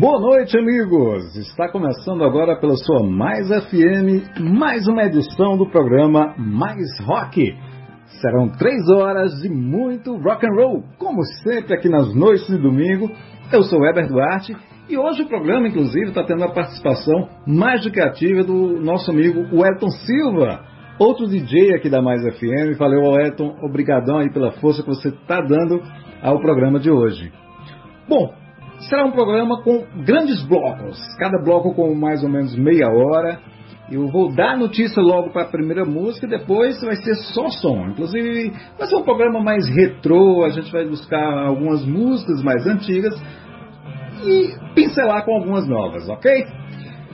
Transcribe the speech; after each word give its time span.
Boa 0.00 0.18
noite, 0.18 0.56
amigos! 0.56 1.36
Está 1.36 1.68
começando 1.70 2.24
agora 2.24 2.58
pela 2.58 2.74
sua 2.74 3.06
Mais 3.06 3.48
FM, 3.48 4.40
mais 4.40 4.88
uma 4.88 5.02
edição 5.02 5.58
do 5.58 5.68
programa 5.68 6.34
Mais 6.38 6.88
Rock. 7.04 7.54
Serão 8.18 8.48
três 8.48 8.88
horas 8.88 9.30
de 9.42 9.50
muito 9.50 10.16
rock 10.16 10.46
and 10.46 10.54
roll, 10.56 10.84
como 10.98 11.22
sempre 11.44 11.74
aqui 11.74 11.90
nas 11.90 12.14
noites 12.14 12.46
de 12.46 12.56
domingo. 12.56 13.10
Eu 13.52 13.62
sou 13.62 13.78
Weber 13.78 14.08
Duarte 14.08 14.56
e 14.88 14.96
hoje 14.96 15.20
o 15.20 15.28
programa, 15.28 15.68
inclusive, 15.68 16.08
está 16.08 16.24
tendo 16.24 16.44
a 16.44 16.50
participação 16.54 17.28
mais 17.46 17.84
do 17.84 17.90
que 17.90 18.00
ativa 18.00 18.42
do 18.42 18.80
nosso 18.80 19.10
amigo 19.10 19.40
Elton 19.54 19.90
Silva, 20.06 20.64
outro 20.98 21.26
DJ 21.26 21.74
aqui 21.74 21.90
da 21.90 22.00
Mais 22.00 22.22
FM. 22.22 22.78
Valeu, 22.78 23.20
Elton, 23.20 23.54
obrigadão 23.62 24.16
aí 24.16 24.32
pela 24.32 24.50
força 24.52 24.82
que 24.82 24.88
você 24.88 25.08
está 25.08 25.42
dando 25.42 25.82
ao 26.22 26.40
programa 26.40 26.80
de 26.80 26.90
hoje. 26.90 27.30
Bom, 28.08 28.39
será 28.88 29.04
um 29.04 29.12
programa 29.12 29.62
com 29.62 29.84
grandes 30.04 30.42
blocos, 30.44 30.98
cada 31.18 31.42
bloco 31.42 31.74
com 31.74 31.94
mais 31.94 32.22
ou 32.22 32.30
menos 32.30 32.56
meia 32.56 32.88
hora. 32.88 33.40
Eu 33.90 34.06
vou 34.06 34.32
dar 34.32 34.56
notícia 34.56 35.02
logo 35.02 35.30
para 35.30 35.42
a 35.42 35.50
primeira 35.50 35.84
música 35.84 36.26
depois 36.26 36.80
vai 36.80 36.94
ser 36.96 37.14
só 37.34 37.48
som. 37.48 37.88
Inclusive, 37.88 38.52
vai 38.78 38.86
ser 38.86 38.96
um 38.96 39.02
programa 39.02 39.42
mais 39.42 39.68
retrô, 39.68 40.44
a 40.44 40.50
gente 40.50 40.70
vai 40.70 40.86
buscar 40.86 41.46
algumas 41.46 41.84
músicas 41.84 42.42
mais 42.42 42.64
antigas 42.66 43.20
e 44.24 44.54
pincelar 44.74 45.24
com 45.24 45.32
algumas 45.32 45.66
novas, 45.66 46.08
ok? 46.08 46.46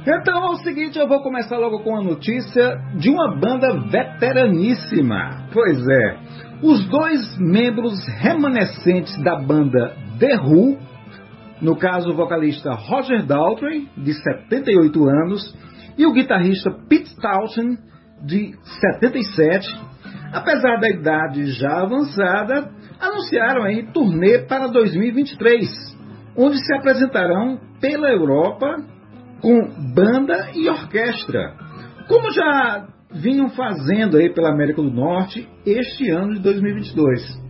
Então 0.06 0.44
é 0.44 0.50
o 0.50 0.56
seguinte, 0.58 0.98
eu 0.98 1.08
vou 1.08 1.20
começar 1.20 1.56
logo 1.56 1.80
com 1.80 1.96
a 1.96 2.02
notícia 2.02 2.78
de 2.94 3.10
uma 3.10 3.34
banda 3.40 3.72
veteraníssima. 3.90 5.48
Pois 5.52 5.78
é, 5.88 6.16
os 6.62 6.86
dois 6.88 7.36
membros 7.38 7.94
remanescentes 8.20 9.16
da 9.22 9.36
banda 9.36 9.96
The 10.20 10.36
Who, 10.36 10.78
no 11.60 11.76
caso 11.76 12.10
o 12.10 12.16
vocalista 12.16 12.72
Roger 12.72 13.24
Daltrey, 13.24 13.88
de 13.96 14.12
78 14.12 15.08
anos, 15.08 15.56
e 15.96 16.06
o 16.06 16.12
guitarrista 16.12 16.70
Pete 16.88 17.14
Townshend, 17.16 17.78
de 18.24 18.54
77, 18.80 19.66
apesar 20.32 20.78
da 20.80 20.88
idade 20.88 21.46
já 21.52 21.82
avançada, 21.82 22.70
anunciaram 23.00 23.62
aí 23.62 23.86
turnê 23.92 24.38
para 24.46 24.68
2023, 24.68 25.68
onde 26.36 26.58
se 26.58 26.74
apresentarão 26.74 27.58
pela 27.80 28.10
Europa 28.10 28.66
com 29.40 29.68
banda 29.94 30.50
e 30.54 30.68
orquestra, 30.68 31.54
como 32.08 32.30
já 32.32 32.86
vinham 33.12 33.48
fazendo 33.50 34.16
aí 34.16 34.32
pela 34.32 34.50
América 34.52 34.82
do 34.82 34.90
Norte 34.90 35.48
este 35.64 36.10
ano 36.10 36.34
de 36.34 36.40
2022. 36.40 37.46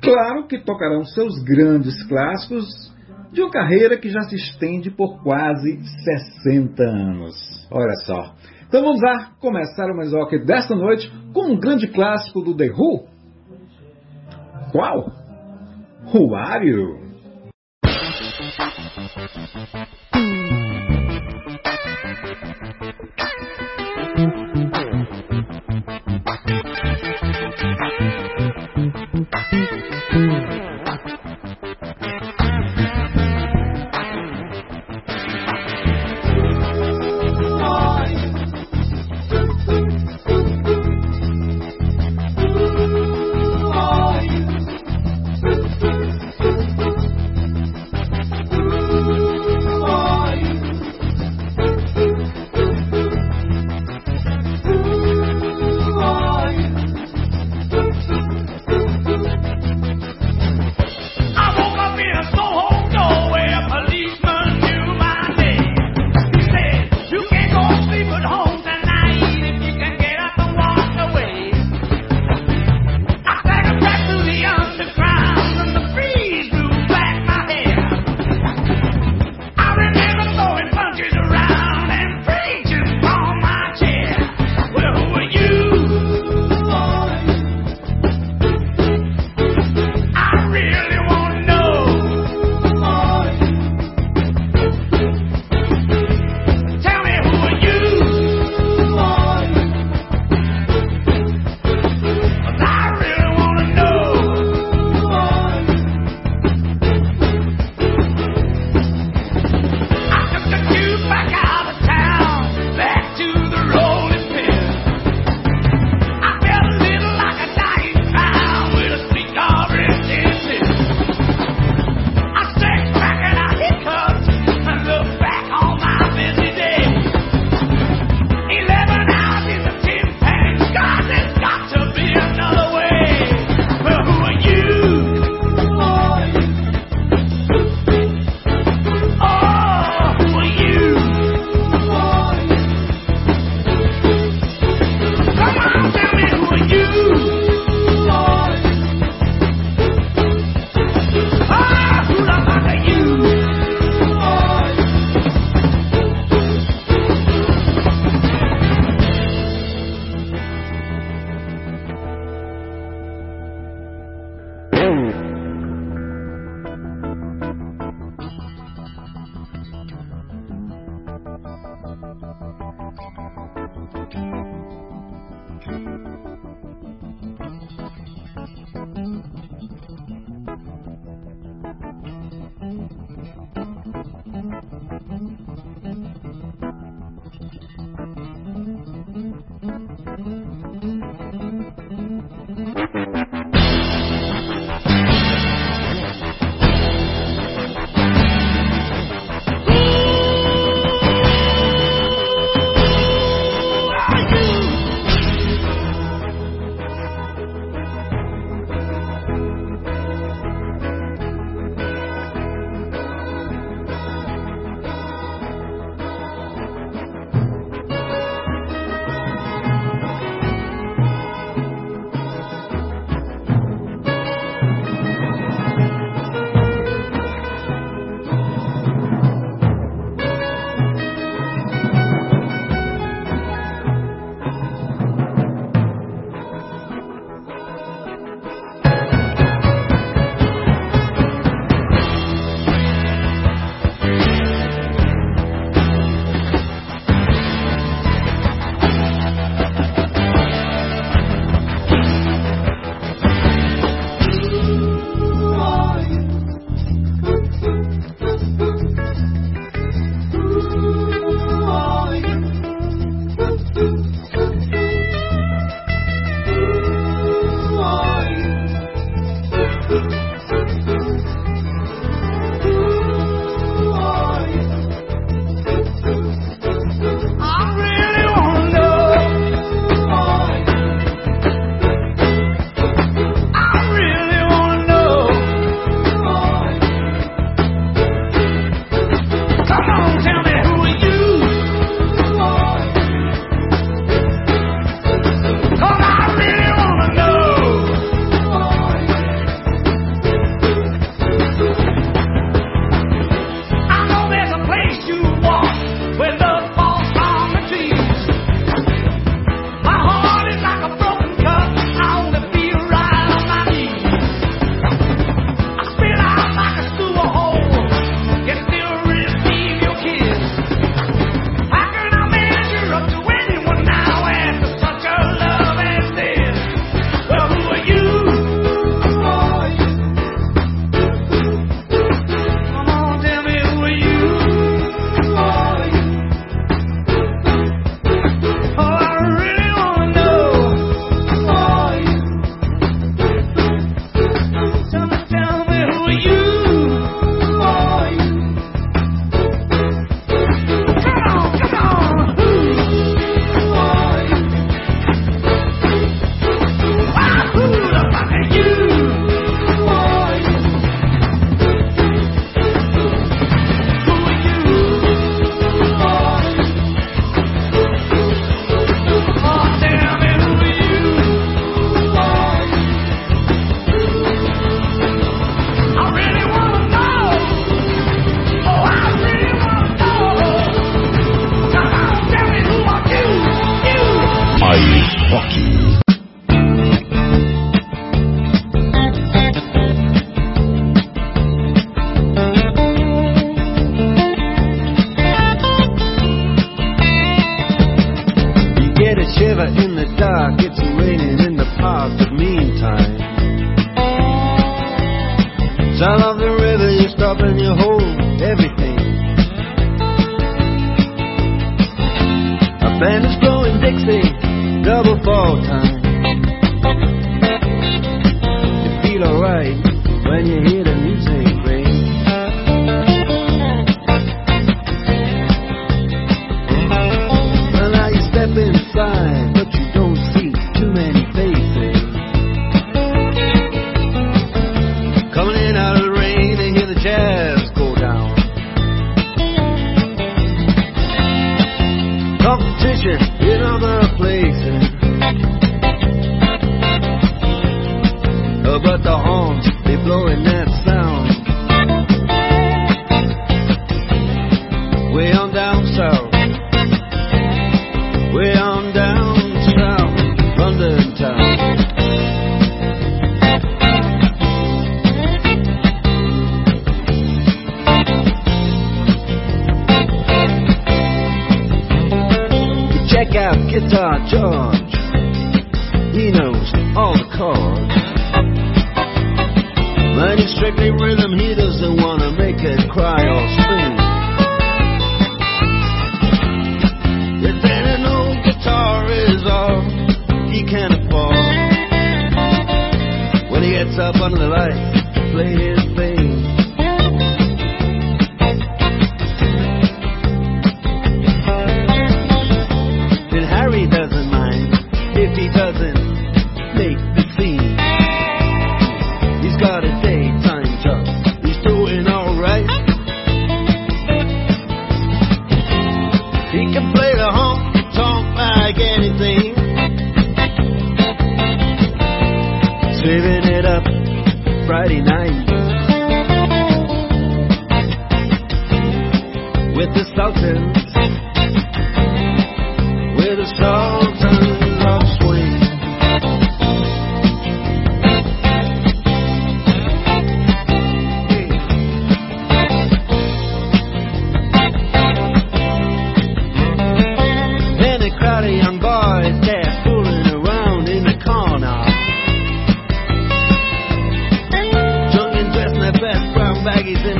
Claro 0.00 0.46
que 0.46 0.58
tocarão 0.64 1.04
seus 1.04 1.42
grandes 1.42 2.02
clássicos 2.06 2.89
de 3.32 3.42
uma 3.42 3.50
carreira 3.50 3.98
que 3.98 4.08
já 4.08 4.20
se 4.22 4.36
estende 4.36 4.90
por 4.90 5.22
quase 5.22 5.78
60 6.42 6.82
anos. 6.82 7.34
Olha 7.70 7.94
só. 8.04 8.34
Então 8.68 8.82
vamos 8.82 9.00
lá 9.00 9.32
começar 9.40 9.90
o 9.90 10.16
rock 10.16 10.44
desta 10.44 10.74
noite 10.74 11.10
com 11.32 11.52
um 11.52 11.58
grande 11.58 11.88
clássico 11.88 12.40
do 12.42 12.56
The 12.56 12.70
Who. 12.70 13.08
Qual? 14.72 15.12
Who 16.12 16.34
are 16.34 16.66
you? 16.66 17.10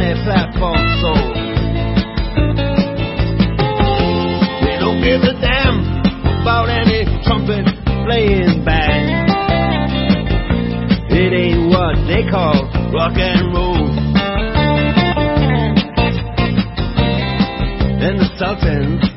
internet 0.00 0.24
platform 0.24 0.86
sold. 1.02 1.36
We 4.64 4.72
don't 4.80 5.00
give 5.02 5.22
a 5.22 5.34
damn 5.40 5.80
about 6.40 6.68
any 6.68 7.04
trumpet 7.24 7.66
playing 8.06 8.64
band. 8.64 9.30
It 11.12 11.32
ain't 11.32 11.68
what 11.68 11.96
they 12.06 12.28
call 12.30 12.64
rock 12.92 13.12
and 13.16 13.52
roll. 13.52 13.90
And 18.02 18.20
the 18.20 18.28
Sultan 18.38 19.09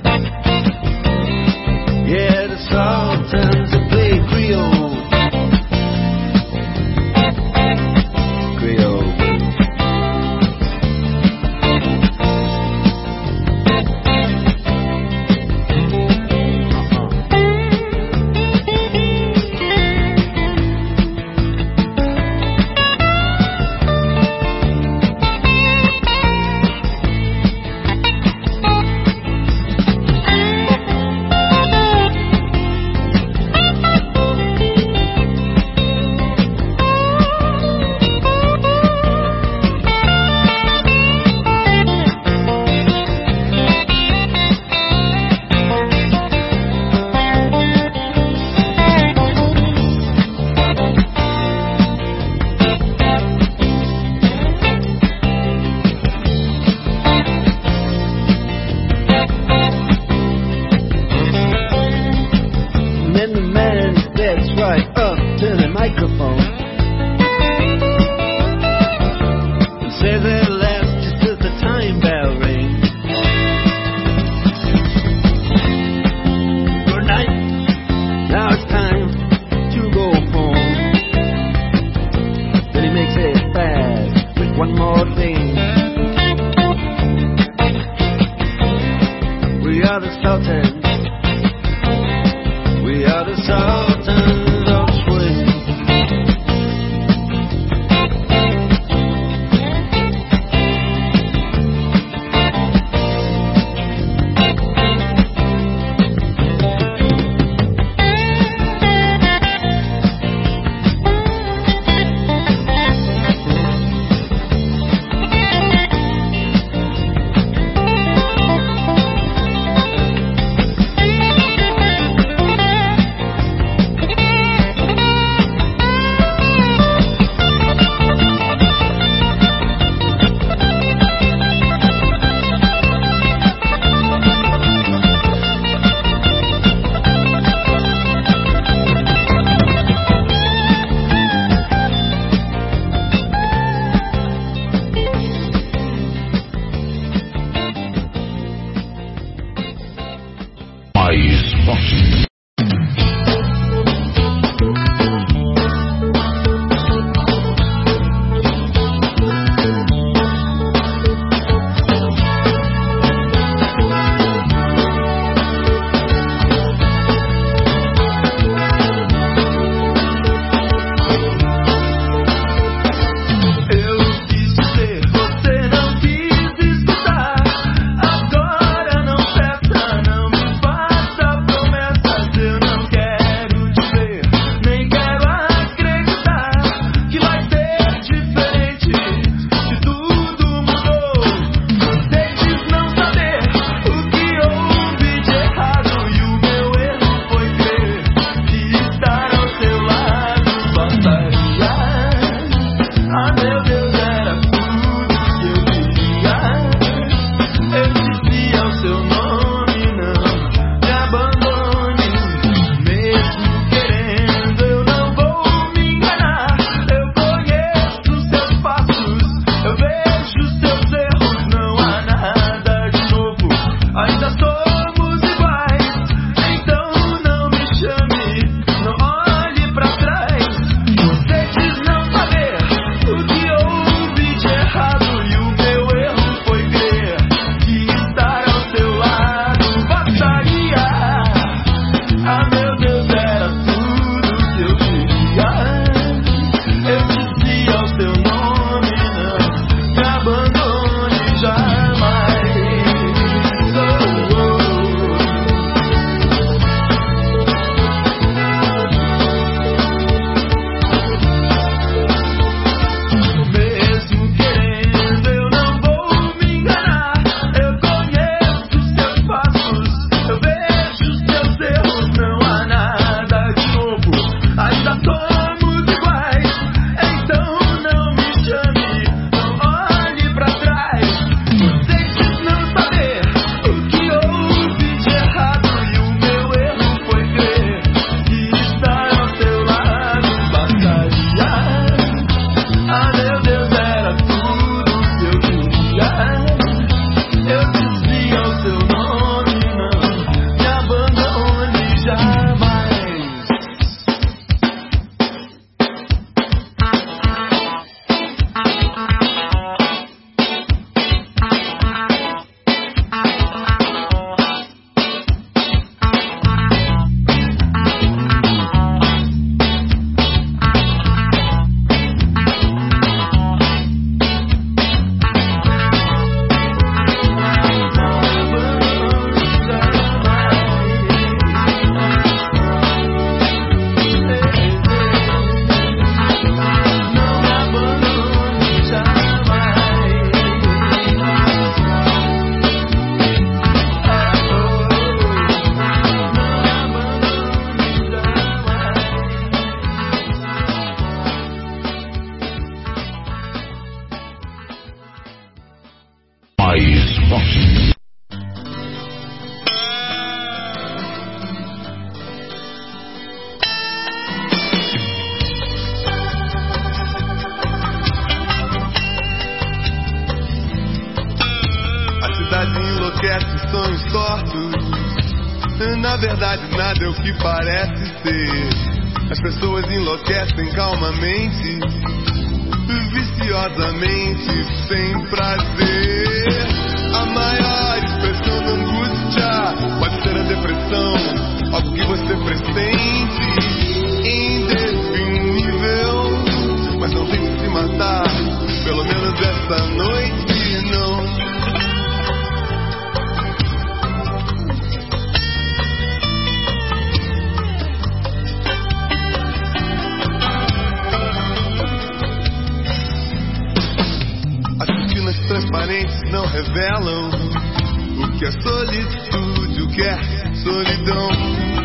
o 416.95 418.31
que 418.37 418.45
é 418.45 418.51
solitude 418.51 420.01
é 420.01 420.53
Solidão, 420.63 421.27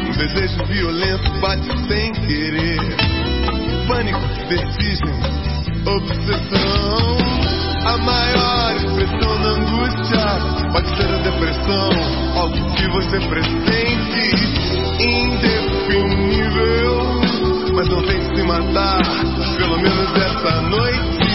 um 0.07 0.13
desejo 0.13 0.65
violento 0.67 1.41
bate 1.41 1.67
sem 1.89 2.13
querer. 2.13 2.79
Pânico, 3.87 4.21
vertigem, 4.49 5.15
obsessão. 5.87 7.17
A 7.87 7.97
maior 7.97 8.77
expressão 8.77 9.41
da 9.41 9.49
angústia 9.49 10.27
pode 10.73 10.89
ser 10.97 11.09
a 11.15 11.19
depressão. 11.23 11.91
Algo 12.37 12.75
que 12.75 12.87
você 12.89 13.19
pressente, 13.29 14.35
indefinível. 15.01 16.51
Mas 17.75 17.89
não 17.89 18.03
tem 18.03 18.19
que 18.19 18.37
se 18.37 18.43
matar, 18.43 19.01
pelo 19.57 19.77
menos 19.79 20.13
essa 20.17 20.61
noite. 20.63 21.28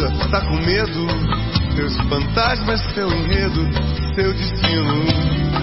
Onda, 0.00 0.10
tá 0.30 0.40
com 0.40 0.56
medo. 0.56 1.06
Seus 1.74 1.96
fantasmas, 2.08 2.80
seu 2.94 3.12
enredo, 3.12 3.68
seu 4.14 4.32
destino. 4.32 5.04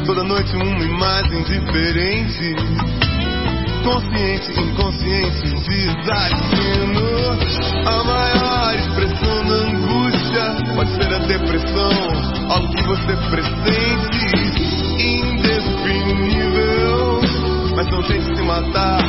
Toda 0.05 0.23
noite 0.23 0.55
uma 0.55 0.83
imagem 0.83 1.43
diferente. 1.43 2.55
Consciente, 3.83 4.51
inconsciente, 4.59 5.53
desatino. 5.67 7.05
A 7.85 8.03
maior 8.03 8.75
expressão 8.75 9.45
da 9.47 9.55
angústia 9.55 10.55
pode 10.75 10.91
ser 10.91 11.13
a 11.13 11.19
depressão. 11.19 11.91
Algo 12.49 12.73
que 12.73 12.83
você 12.83 13.15
pressente, 13.29 14.35
indefinível. 14.99 16.47
Mas 17.75 17.87
não 17.91 18.01
tente 18.03 18.35
se 18.35 18.41
matar, 18.43 19.03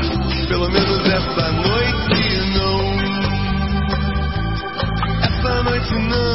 pelo 0.48 0.68
menos 0.70 1.06
essa 1.06 1.52
noite 1.52 2.27
Essa 5.98 6.16
noite 6.16 6.27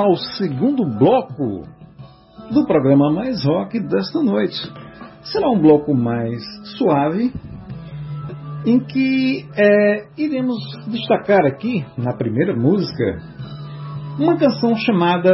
ao 0.00 0.16
segundo 0.16 0.86
bloco 0.86 1.64
do 2.50 2.66
programa 2.66 3.12
Mais 3.12 3.44
Rock 3.44 3.78
desta 3.80 4.22
noite. 4.22 4.56
Será 5.22 5.50
um 5.50 5.60
bloco 5.60 5.94
mais 5.94 6.42
suave, 6.78 7.30
em 8.64 8.80
que 8.80 9.46
é, 9.54 10.06
iremos 10.16 10.56
destacar 10.88 11.44
aqui, 11.44 11.84
na 11.98 12.14
primeira 12.16 12.56
música, 12.56 13.20
uma 14.18 14.36
canção 14.38 14.74
chamada 14.76 15.30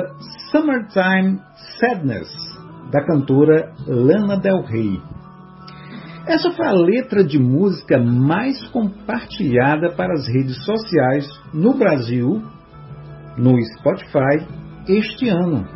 Summertime 0.50 1.38
Sadness, 1.78 2.28
da 2.90 3.04
cantora 3.04 3.72
Lana 3.86 4.36
Del 4.36 4.62
Rey. 4.62 5.00
Essa 6.26 6.50
foi 6.50 6.66
a 6.66 6.72
letra 6.72 7.22
de 7.22 7.38
música 7.38 7.98
mais 7.98 8.66
compartilhada 8.70 9.92
para 9.92 10.12
as 10.12 10.26
redes 10.26 10.64
sociais 10.64 11.24
no 11.54 11.74
Brasil 11.74 12.42
no 13.36 13.56
Spotify 13.78 14.46
este 14.88 15.28
ano. 15.28 15.66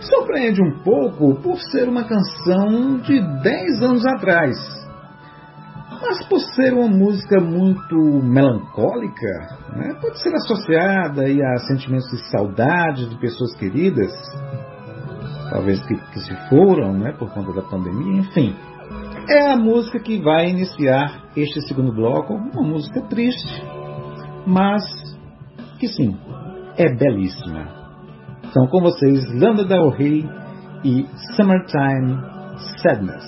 Surpreende 0.00 0.60
um 0.62 0.82
pouco 0.82 1.40
por 1.42 1.58
ser 1.70 1.88
uma 1.88 2.04
canção 2.04 2.98
de 2.98 3.20
10 3.42 3.82
anos 3.82 4.04
atrás, 4.04 4.56
mas 6.02 6.26
por 6.26 6.40
ser 6.40 6.72
uma 6.72 6.88
música 6.88 7.40
muito 7.40 7.96
melancólica, 7.96 9.28
né, 9.76 9.94
pode 10.00 10.20
ser 10.20 10.34
associada 10.34 11.22
a 11.22 11.58
sentimentos 11.68 12.10
de 12.10 12.30
saudade 12.30 13.08
de 13.08 13.16
pessoas 13.20 13.54
queridas, 13.54 14.12
talvez 15.50 15.80
que, 15.86 15.94
que 15.94 16.18
se 16.18 16.34
foram 16.48 16.94
né, 16.94 17.12
por 17.12 17.32
conta 17.32 17.52
da 17.52 17.62
pandemia, 17.62 18.20
enfim. 18.20 18.56
É 19.28 19.52
a 19.52 19.56
música 19.56 20.00
que 20.00 20.20
vai 20.20 20.50
iniciar 20.50 21.22
este 21.36 21.60
segundo 21.68 21.94
bloco, 21.94 22.34
uma 22.34 22.62
música 22.62 23.00
triste, 23.02 23.62
mas 24.44 24.82
que 25.82 25.88
sim, 25.88 26.16
é 26.78 26.88
belíssima. 26.94 27.66
São 28.52 28.68
com 28.68 28.80
vocês 28.80 29.26
Lana 29.34 29.64
Del 29.64 29.88
Rey 29.88 30.24
e 30.84 31.04
Summertime 31.34 32.22
Sadness. 32.80 33.24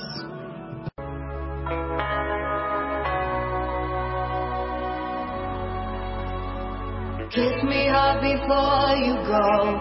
Kiss 7.30 7.64
me 7.64 7.88
hard 7.88 8.20
before 8.20 8.94
you 9.02 9.16
go. 9.26 9.80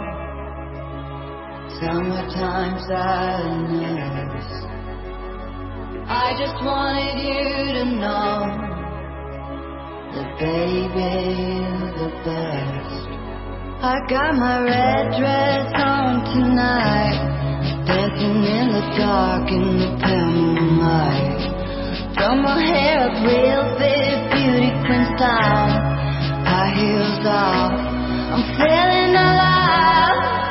Summertime 1.79 2.79
sadness. 2.87 4.49
I 6.07 6.33
just 6.39 6.55
wanted 6.65 7.21
you 7.21 7.73
to 7.73 7.85
know 7.99 8.72
that 10.15 10.37
baby 10.39 11.63
the 11.97 12.09
best. 12.25 13.09
I 13.81 13.99
got 14.09 14.35
my 14.35 14.61
red 14.63 15.11
dress 15.19 15.71
on 15.75 16.23
tonight, 16.31 17.17
dancing 17.85 18.43
in 18.45 18.67
the 18.71 18.83
dark 18.97 19.49
in 19.49 19.77
the 19.79 19.89
pale 20.01 20.31
moonlight. 20.31 21.41
Throw 22.15 22.35
my 22.35 22.61
hair 22.61 23.09
up 23.09 23.15
real 23.25 23.65
big, 23.81 24.15
beauty 24.31 24.71
queen 24.85 25.05
style. 25.17 25.73
High 26.45 26.71
heels 26.77 27.25
off, 27.25 27.73
I'm 27.73 28.43
feeling 28.57 29.15
alive. 29.15 30.42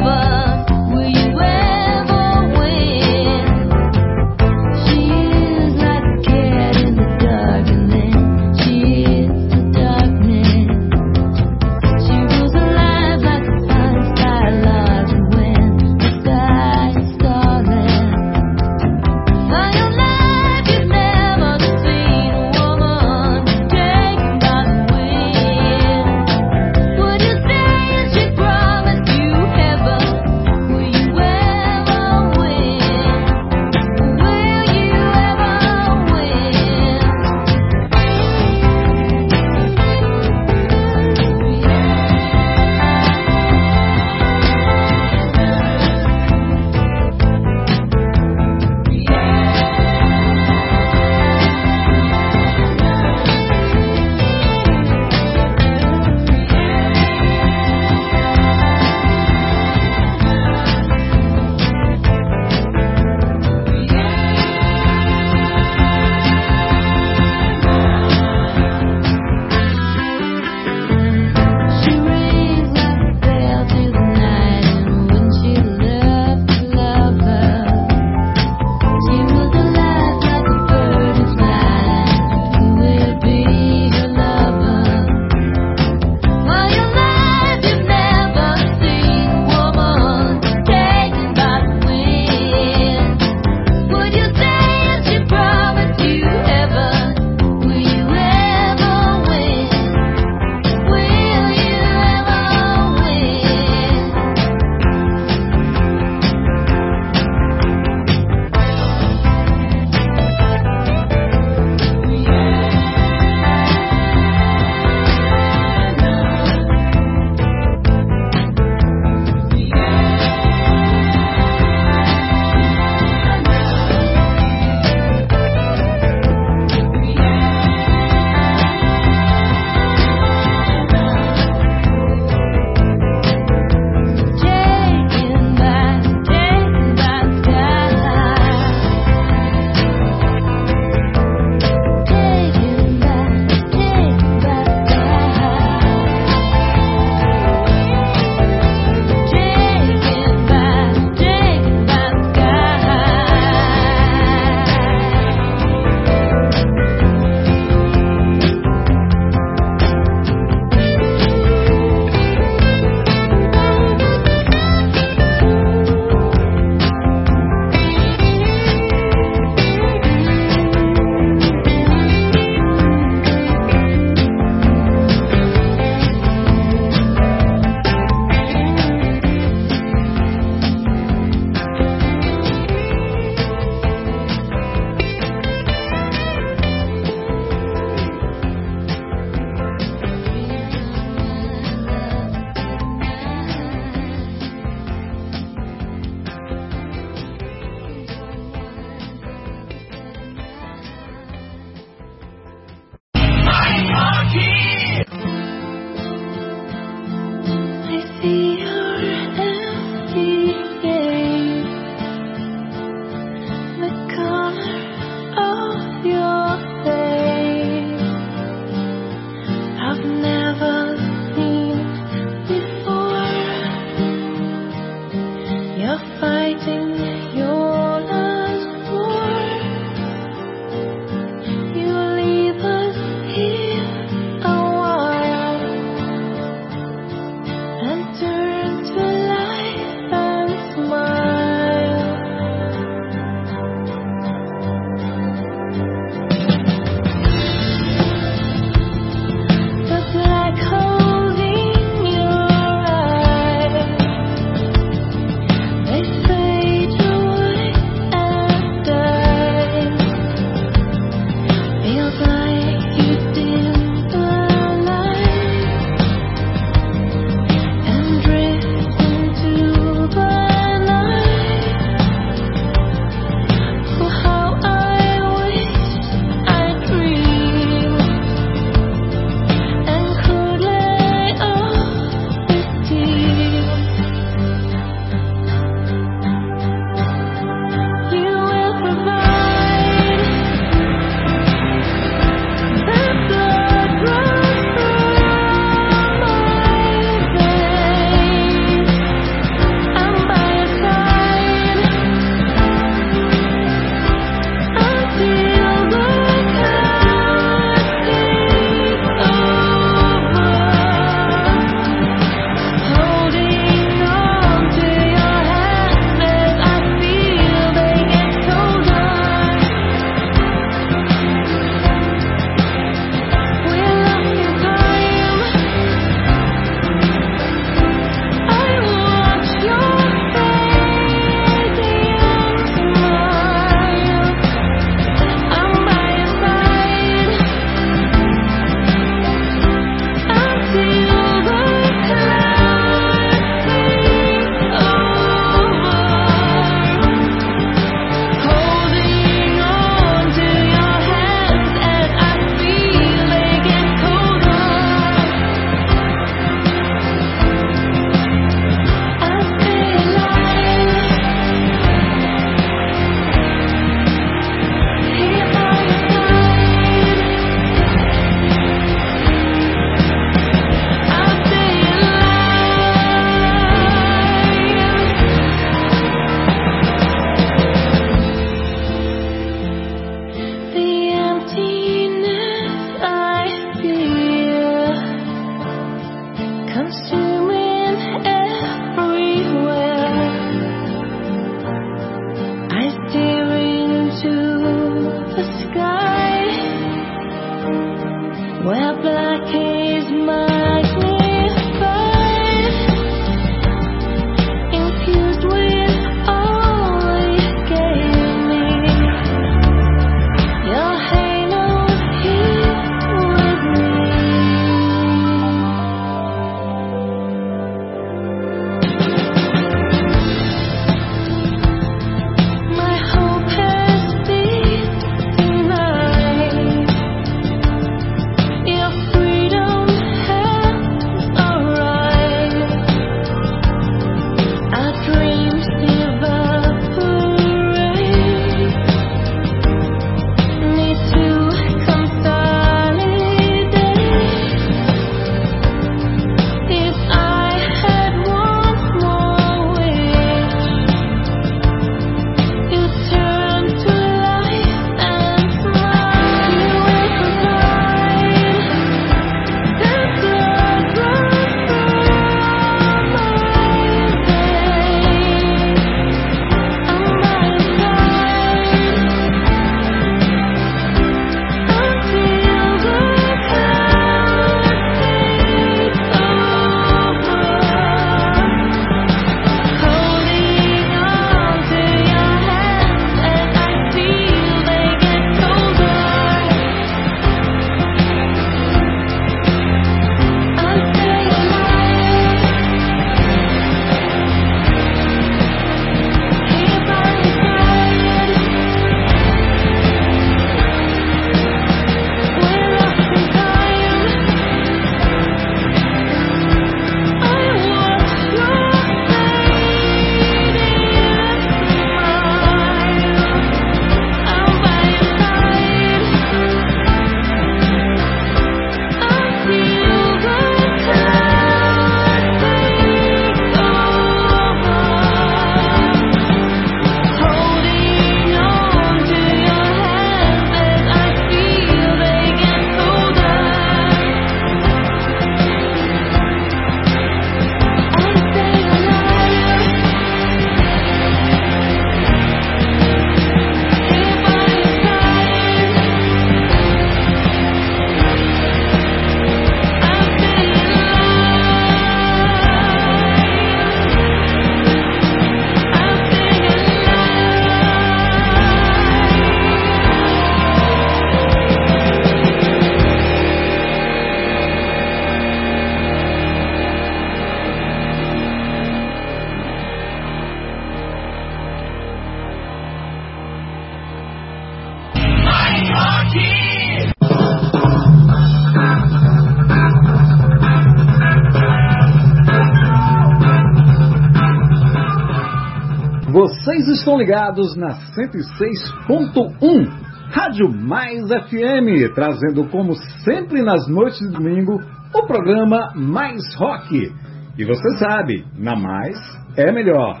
Estão 586.86 586.96
ligados 586.98 587.56
na 587.56 587.74
106.1 587.96 589.68
Rádio 590.08 590.48
Mais 590.48 591.08
FM, 591.08 591.92
trazendo 591.96 592.48
como 592.48 592.74
sempre 593.02 593.42
nas 593.42 593.66
noites 593.66 593.98
de 593.98 594.12
domingo 594.12 594.60
o 594.94 595.04
programa 595.04 595.72
Mais 595.74 596.22
Rock. 596.36 596.94
E 597.36 597.44
você 597.44 597.78
sabe, 597.78 598.24
na 598.38 598.54
Mais 598.54 598.96
é 599.36 599.50
melhor. 599.50 600.00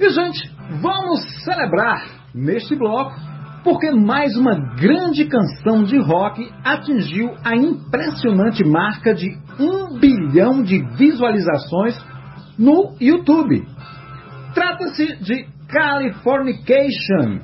E 0.00 0.08
gente, 0.08 0.50
vamos 0.80 1.20
celebrar 1.44 2.02
neste 2.34 2.74
bloco 2.74 3.14
porque 3.62 3.90
mais 3.90 4.34
uma 4.38 4.54
grande 4.74 5.26
canção 5.26 5.84
de 5.84 5.98
rock 5.98 6.50
atingiu 6.64 7.34
a 7.44 7.54
impressionante 7.54 8.64
marca 8.64 9.12
de 9.12 9.36
um 9.60 9.98
bilhão 9.98 10.62
de 10.62 10.82
visualizações 10.96 11.94
no 12.58 12.96
YouTube. 12.98 13.66
Trata-se 14.54 15.16
de 15.16 15.55
Californication, 15.68 17.40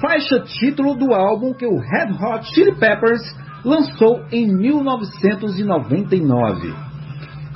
faixa 0.00 0.40
título 0.58 0.96
do 0.96 1.14
álbum 1.14 1.54
que 1.54 1.64
o 1.64 1.78
Red 1.78 2.10
Hot 2.20 2.44
Chili 2.52 2.74
Peppers 2.74 3.22
lançou 3.64 4.24
em 4.32 4.52
1999. 4.52 6.74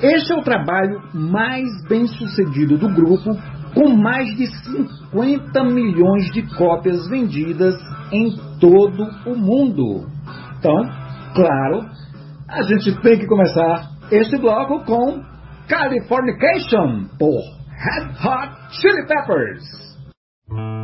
Este 0.01 0.33
é 0.33 0.37
o 0.37 0.43
trabalho 0.43 1.03
mais 1.13 1.69
bem 1.89 2.07
sucedido 2.07 2.79
do 2.79 2.95
grupo, 2.95 3.37
com 3.75 3.89
mais 3.97 4.29
de 4.37 4.47
50 4.47 5.65
milhões 5.65 6.31
de 6.33 6.43
cópias 6.57 7.09
vendidas 7.09 7.75
em 8.13 8.37
todo 8.61 9.03
o 9.27 9.35
mundo. 9.35 10.07
Então, 10.59 10.81
claro, 11.35 11.85
a 12.49 12.63
gente 12.63 12.95
tem 13.03 13.19
que 13.19 13.27
começar 13.27 13.91
este 14.13 14.39
bloco 14.39 14.85
com 14.85 15.21
Californication 15.67 17.09
por 17.19 17.43
Red 17.83 18.11
Hot 18.25 18.53
Chili 18.81 19.05
Peppers. 19.09 19.94
Mm-hmm. 20.51 20.84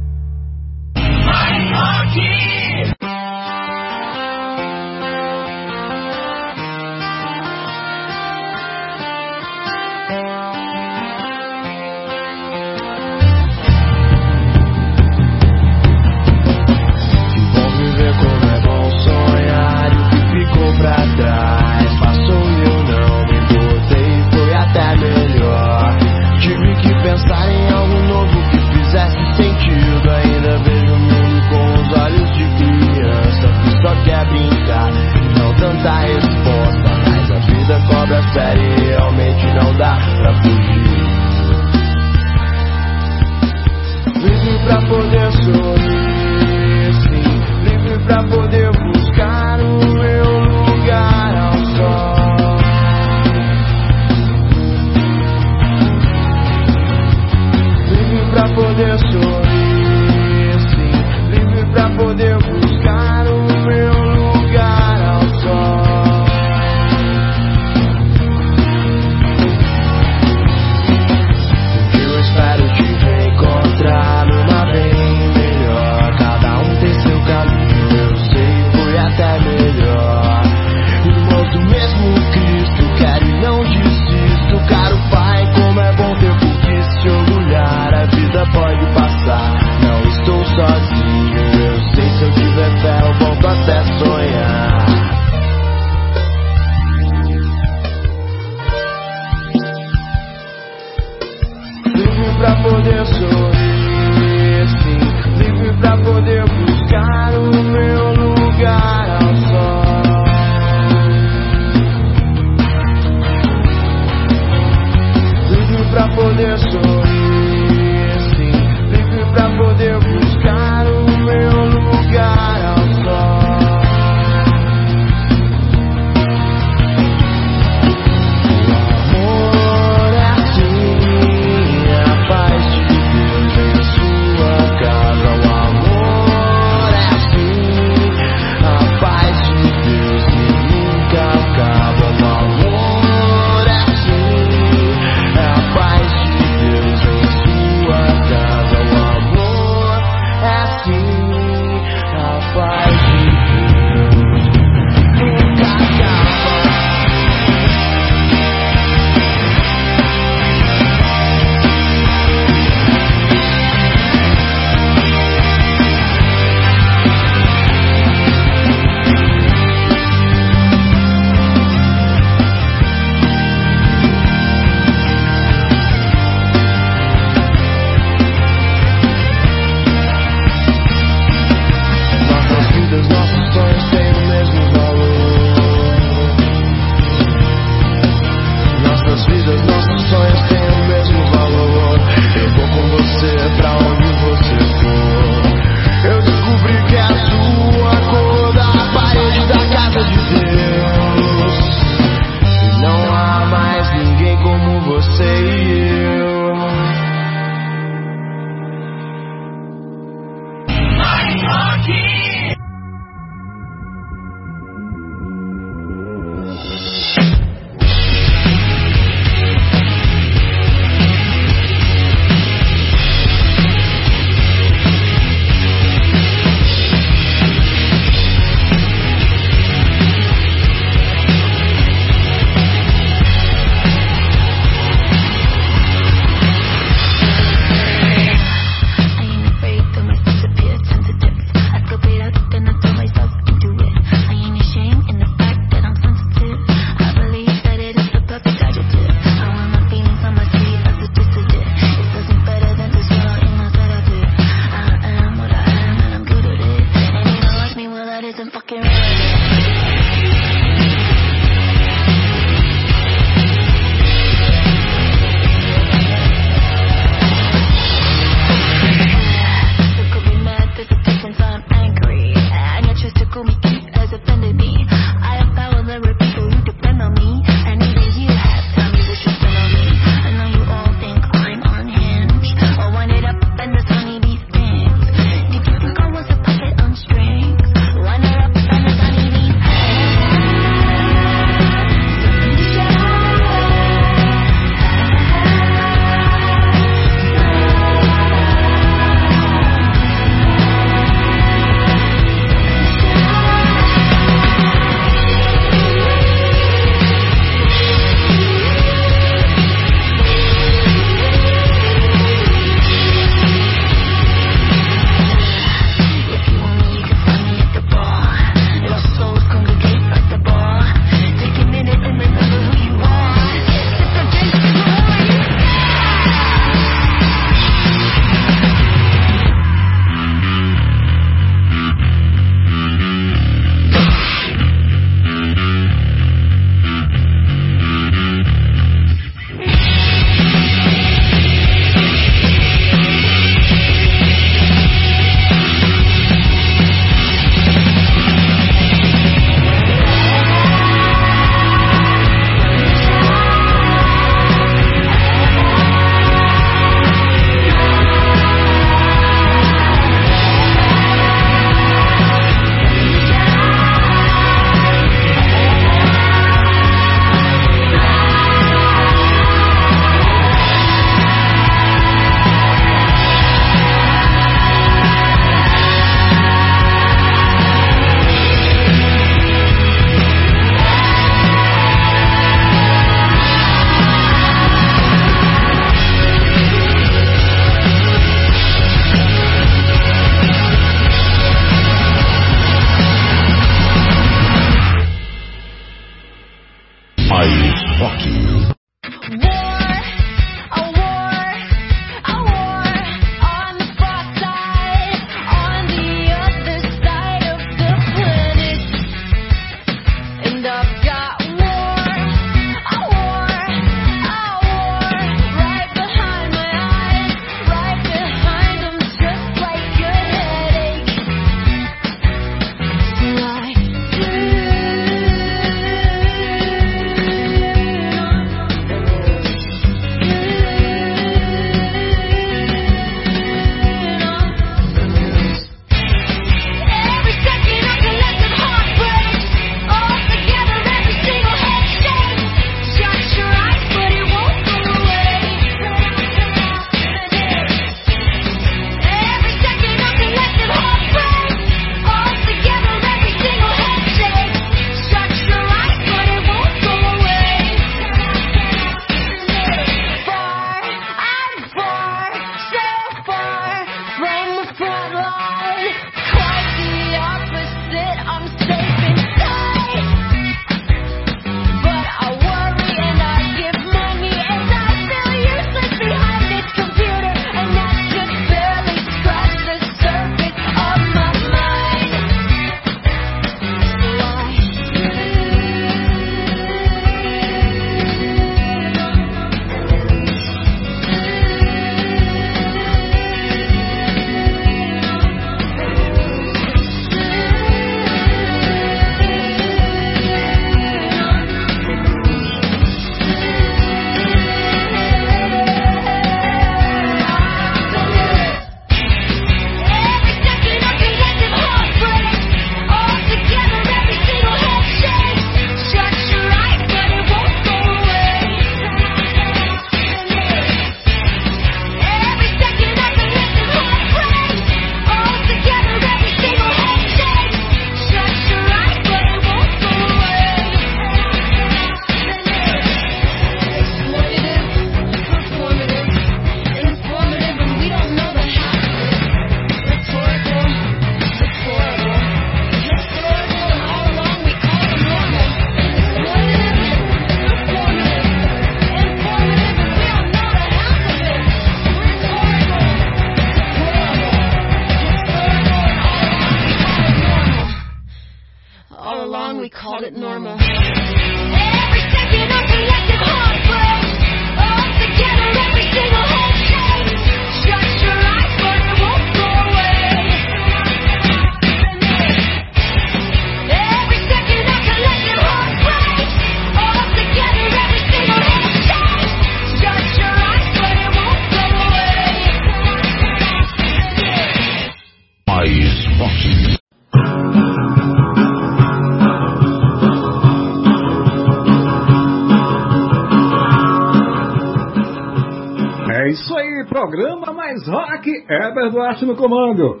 Duarte 598.88 599.24
no 599.24 599.36
comando. 599.36 600.00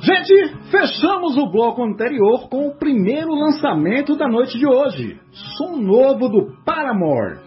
Gente, 0.00 0.70
fechamos 0.70 1.36
o 1.36 1.50
bloco 1.50 1.82
anterior 1.82 2.48
com 2.48 2.68
o 2.68 2.76
primeiro 2.76 3.30
lançamento 3.30 4.16
da 4.16 4.28
noite 4.28 4.58
de 4.58 4.66
hoje, 4.66 5.18
som 5.56 5.76
novo 5.76 6.28
do 6.28 6.62
Paramore. 6.64 7.38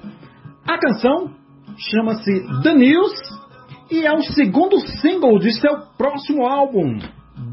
A 0.68 0.78
canção 0.78 1.32
chama-se 1.78 2.64
The 2.64 2.74
News 2.74 3.14
e 3.92 4.06
é 4.06 4.12
o 4.12 4.22
segundo 4.22 4.80
single 4.80 5.38
de 5.40 5.54
seu 5.60 5.78
próximo 5.98 6.48
álbum, 6.48 6.98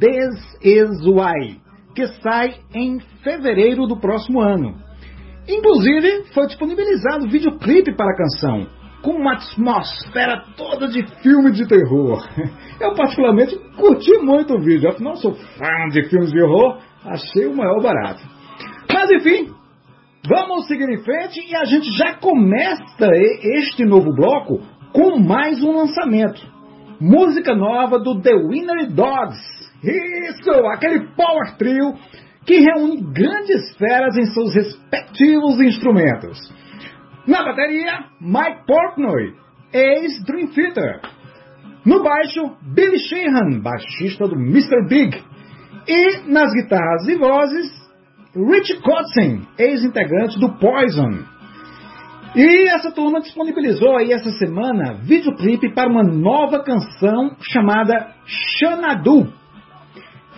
This 0.00 0.58
Is 0.62 1.06
Why, 1.06 1.60
que 1.94 2.06
sai 2.22 2.54
em 2.74 2.98
fevereiro 3.22 3.86
do 3.86 3.98
próximo 3.98 4.40
ano. 4.40 4.74
Inclusive, 5.46 6.32
foi 6.32 6.46
disponibilizado 6.46 7.28
videoclipe 7.28 7.94
para 7.94 8.10
a 8.10 8.16
canção, 8.16 8.66
com 9.04 9.12
uma 9.12 9.34
atmosfera 9.34 10.42
toda 10.56 10.88
de 10.88 11.06
filme 11.22 11.52
de 11.52 11.68
terror. 11.68 12.26
Eu 12.80 12.94
particularmente 12.94 13.54
curti 13.76 14.16
muito 14.18 14.54
o 14.54 14.60
vídeo, 14.60 14.88
afinal 14.88 15.14
sou 15.16 15.34
fã 15.34 15.88
de 15.92 16.08
filmes 16.08 16.30
de 16.30 16.42
horror, 16.42 16.78
achei 17.04 17.46
o 17.46 17.54
maior 17.54 17.82
barato. 17.82 18.22
Mas 18.90 19.10
enfim, 19.10 19.52
vamos 20.26 20.66
seguir 20.66 20.88
em 20.88 21.04
frente 21.04 21.38
e 21.46 21.54
a 21.54 21.64
gente 21.66 21.92
já 21.92 22.14
começa 22.14 23.10
este 23.58 23.84
novo 23.84 24.10
bloco 24.14 24.60
com 24.92 25.18
mais 25.18 25.62
um 25.62 25.76
lançamento. 25.76 26.40
Música 26.98 27.54
nova 27.54 27.98
do 27.98 28.22
The 28.22 28.34
Winner 28.34 28.90
Dogs. 28.90 29.38
Isso, 29.82 30.50
aquele 30.72 31.08
power 31.14 31.58
trio 31.58 31.92
que 32.46 32.58
reúne 32.58 33.02
grandes 33.12 33.76
feras 33.76 34.16
em 34.16 34.24
seus 34.26 34.54
respectivos 34.54 35.60
instrumentos. 35.60 36.63
Na 37.26 37.42
bateria, 37.42 38.04
Mike 38.20 38.66
Portnoy, 38.66 39.34
ex-Dream 39.72 40.48
Theater. 40.48 41.00
No 41.84 42.02
baixo, 42.02 42.56
Billy 42.74 42.98
Sheehan, 42.98 43.60
baixista 43.62 44.28
do 44.28 44.36
Mr. 44.36 44.86
Big. 44.88 45.22
E 45.88 46.30
nas 46.30 46.52
guitarras 46.52 47.08
e 47.08 47.14
vozes, 47.16 47.84
Rich 48.34 48.80
Kotzen, 48.82 49.46
ex-integrante 49.58 50.38
do 50.38 50.58
Poison. 50.58 51.24
E 52.36 52.68
essa 52.68 52.90
turma 52.90 53.20
disponibilizou 53.20 53.96
aí 53.96 54.12
essa 54.12 54.30
semana 54.32 54.94
videoclipe 55.02 55.72
para 55.72 55.90
uma 55.90 56.02
nova 56.02 56.62
canção 56.62 57.36
chamada 57.40 58.14
Xanadu. 58.26 59.32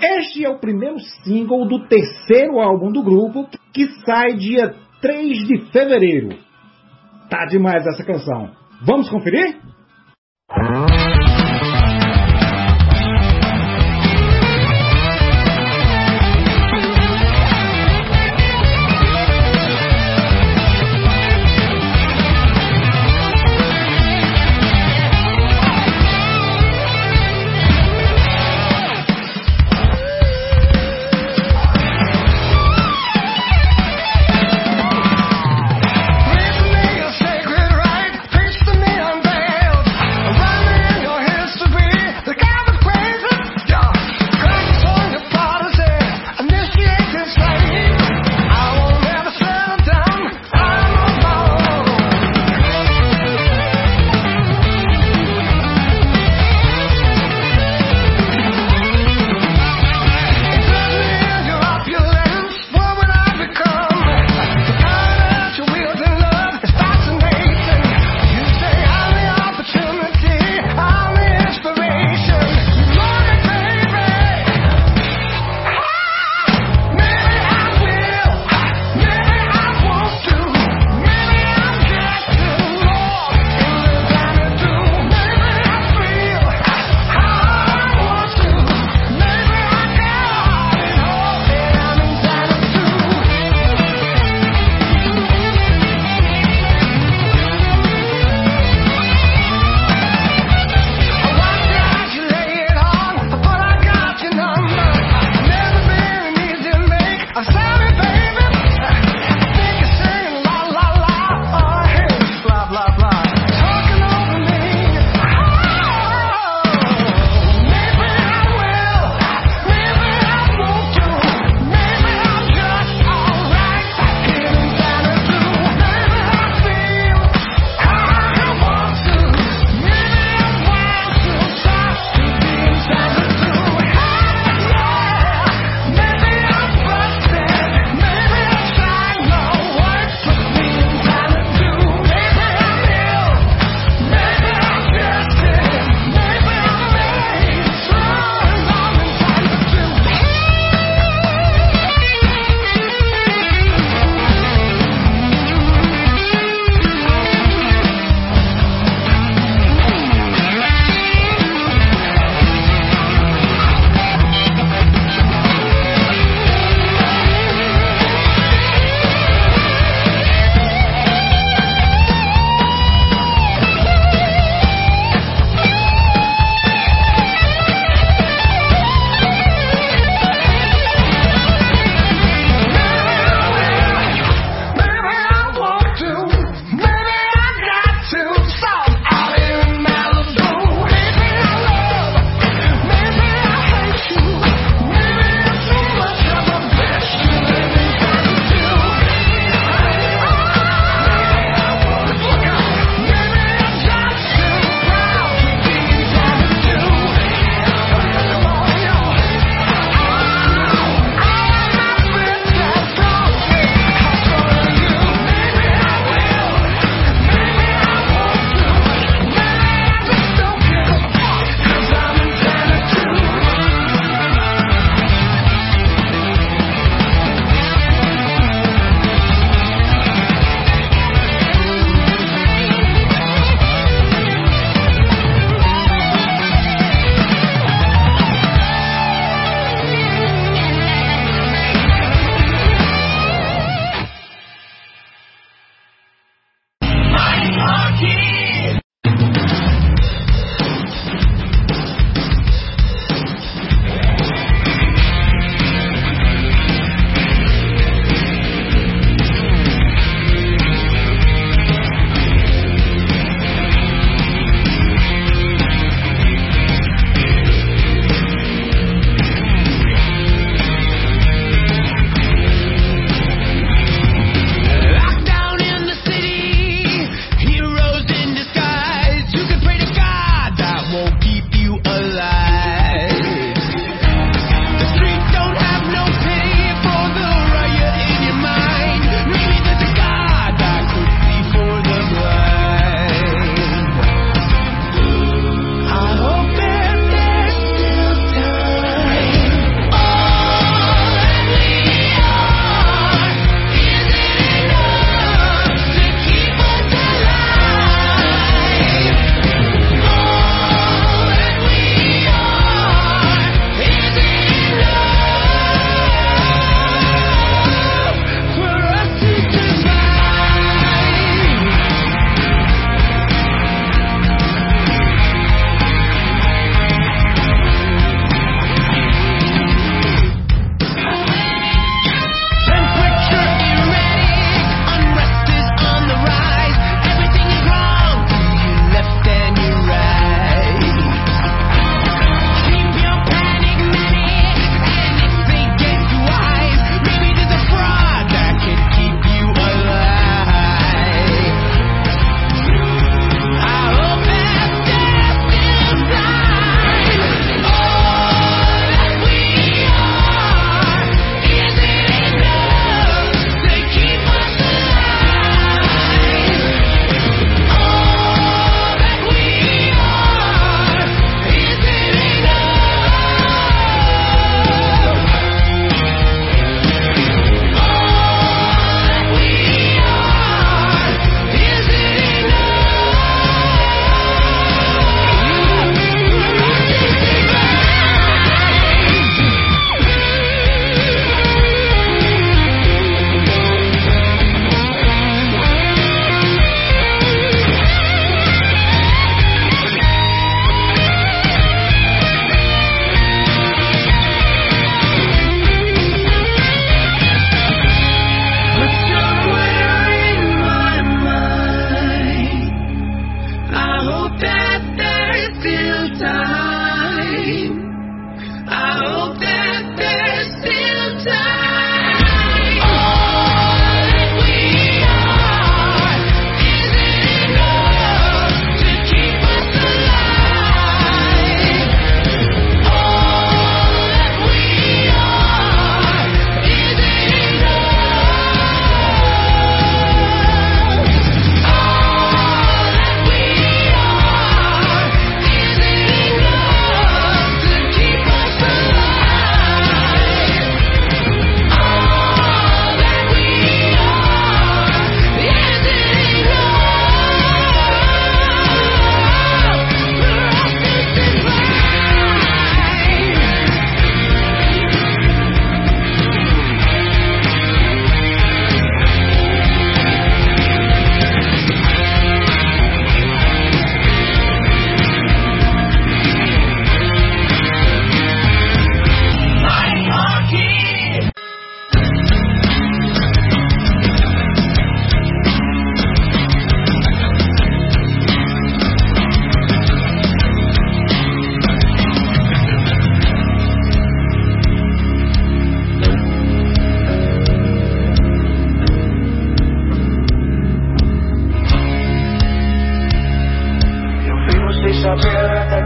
Este 0.00 0.44
é 0.44 0.48
o 0.50 0.58
primeiro 0.58 1.00
single 1.24 1.66
do 1.66 1.86
terceiro 1.88 2.60
álbum 2.60 2.92
do 2.92 3.02
grupo, 3.02 3.48
que 3.72 3.88
sai 4.04 4.34
dia 4.34 4.74
3 5.00 5.38
de 5.48 5.70
fevereiro. 5.72 6.45
Tá 7.28 7.46
demais 7.46 7.86
essa 7.86 8.04
canção. 8.04 8.50
Vamos 8.84 9.08
conferir? 9.10 9.60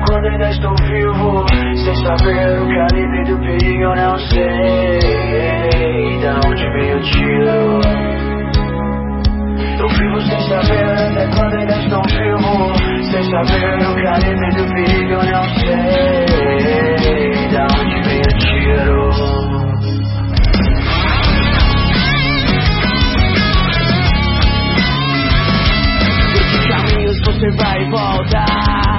Quando 0.07 0.27
ainda 0.27 0.51
estou 0.51 0.75
vivo. 0.77 1.47
Sem 1.77 1.95
saber 1.97 2.61
o 2.61 2.67
calibre 2.69 3.25
do 3.25 3.39
perigo, 3.39 3.83
eu 3.83 3.97
não 3.97 4.19
sei 4.19 4.99
de 6.19 6.27
onde 6.47 6.71
veio 6.71 6.97
o 6.97 7.03
tiro. 7.03 7.81
Eu 9.79 9.89
vivo 9.89 10.21
sem 10.23 10.41
saber 10.49 10.85
até 10.85 11.27
quando 11.37 11.55
ainda 11.55 11.77
estou 11.77 12.03
vivo. 12.03 12.73
Sem 13.11 13.23
saber 13.25 13.79
o 13.79 13.95
calibre 14.03 14.51
do 14.57 14.65
perigo, 14.75 15.13
eu 15.13 15.25
não 15.33 15.45
sei 15.55 15.77
de 17.49 17.59
onde 17.59 17.97
veio 18.09 18.23
o 18.23 18.39
tiro. 18.39 19.01
Caminhos 26.69 27.19
você 27.25 27.49
vai 27.57 27.81
voltar? 27.91 28.90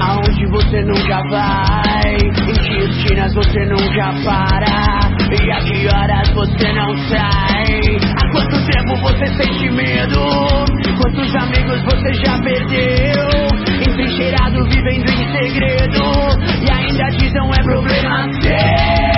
Aonde 0.00 0.46
você 0.46 0.82
nunca 0.82 1.22
vai? 1.30 2.16
Em 2.16 2.32
que 2.32 2.78
esquinas 2.84 3.34
você 3.34 3.64
nunca 3.66 4.12
para? 4.24 5.00
E 5.30 5.50
a 5.50 5.60
que 5.60 5.88
horas 5.88 6.28
você 6.30 6.72
não 6.72 6.96
sai? 7.08 7.96
Há 8.16 8.30
quanto 8.30 8.56
tempo 8.66 8.96
você 9.02 9.26
sente 9.36 9.70
medo? 9.70 10.24
Quantos 11.00 11.34
amigos 11.34 11.82
você 11.82 12.12
já 12.14 12.38
perdeu? 12.40 13.28
Entrincheirado 13.86 14.64
vivendo 14.64 15.08
em 15.10 15.32
segredo 15.32 16.02
E 16.62 16.70
ainda 16.70 17.10
dizem 17.16 17.42
é 17.42 17.62
problema 17.62 18.28
seu 18.40 19.14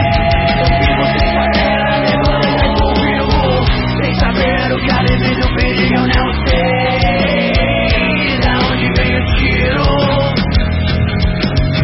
sem 4.03 4.15
saber 4.15 4.73
o 4.73 4.87
calibre 4.87 5.35
do 5.35 5.55
perigo 5.55 6.07
não 6.07 6.33
sei 6.47 7.76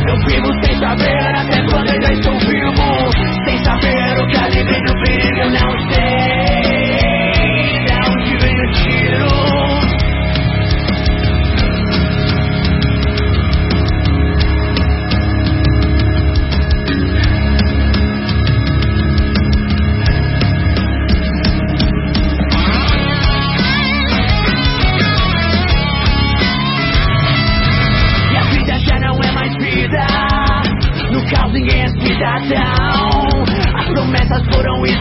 Eu 0.09 0.17
vivo 0.27 0.53
sem 0.65 0.79
saber 0.79 1.37
até 1.37 1.63
quando 1.71 1.91
ainda 1.91 2.13
estou 2.13 2.39
vivo 2.41 3.11
Sem 3.47 3.65
saber 3.65 4.21
o 4.21 4.33
calibre 4.33 4.83
do 4.83 4.95
perigo 5.05 5.51
não 5.51 5.73
sei 5.91 6.02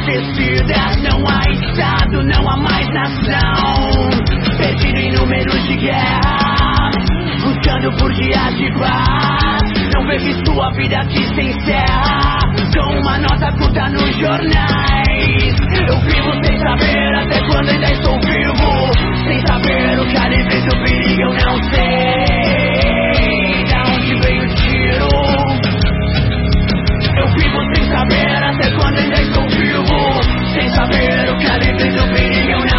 Não 0.01 1.23
há 1.27 1.41
Estado, 1.51 2.23
não 2.23 2.49
há 2.49 2.57
mais 2.57 2.87
nação. 2.89 4.09
Perdido 4.57 4.97
em 4.97 5.11
números 5.11 5.67
de 5.67 5.77
guerra. 5.77 6.91
Buscando 7.43 7.91
por 7.97 8.11
dias 8.13 8.57
de 8.57 8.71
paz. 8.79 9.61
Não 9.93 10.07
que 10.07 10.33
sua 10.45 10.71
vida 10.71 10.97
aqui 10.97 11.23
se 11.23 11.41
encerra. 11.41 12.39
Com 12.73 12.99
uma 12.99 13.17
nota 13.19 13.51
curta 13.57 13.89
nos 13.89 14.17
jornais. 14.17 15.55
Eu 15.87 15.99
vivo 16.01 16.31
sem 16.45 16.57
saber 16.59 17.15
até 17.15 17.39
quando 17.47 17.69
ainda 17.69 17.91
estou 17.91 18.19
vivo. 18.21 18.91
Sem 19.27 19.39
saber 19.45 19.99
o 19.99 20.13
calibre 20.13 20.61
do 20.61 20.83
perigo, 20.83 21.21
eu 21.21 21.33
não 21.33 21.63
sei. 21.69 23.65
Da 23.69 23.83
onde 23.83 24.15
veio 24.19 24.43
o 24.43 24.55
tiro? 24.55 25.09
Eu 27.17 27.27
vivo 27.33 27.59
sem 27.75 27.85
saber 27.91 28.43
até 28.43 28.71
quando 28.71 28.97
ainda 28.97 29.21
estou 29.21 29.30
vivo. 30.51 30.59
Sem 30.59 30.69
saber 30.69 31.29
o 31.29 31.37
calibre 31.37 31.91
do 31.91 32.13
perigo, 32.13 32.51
eu 32.51 32.70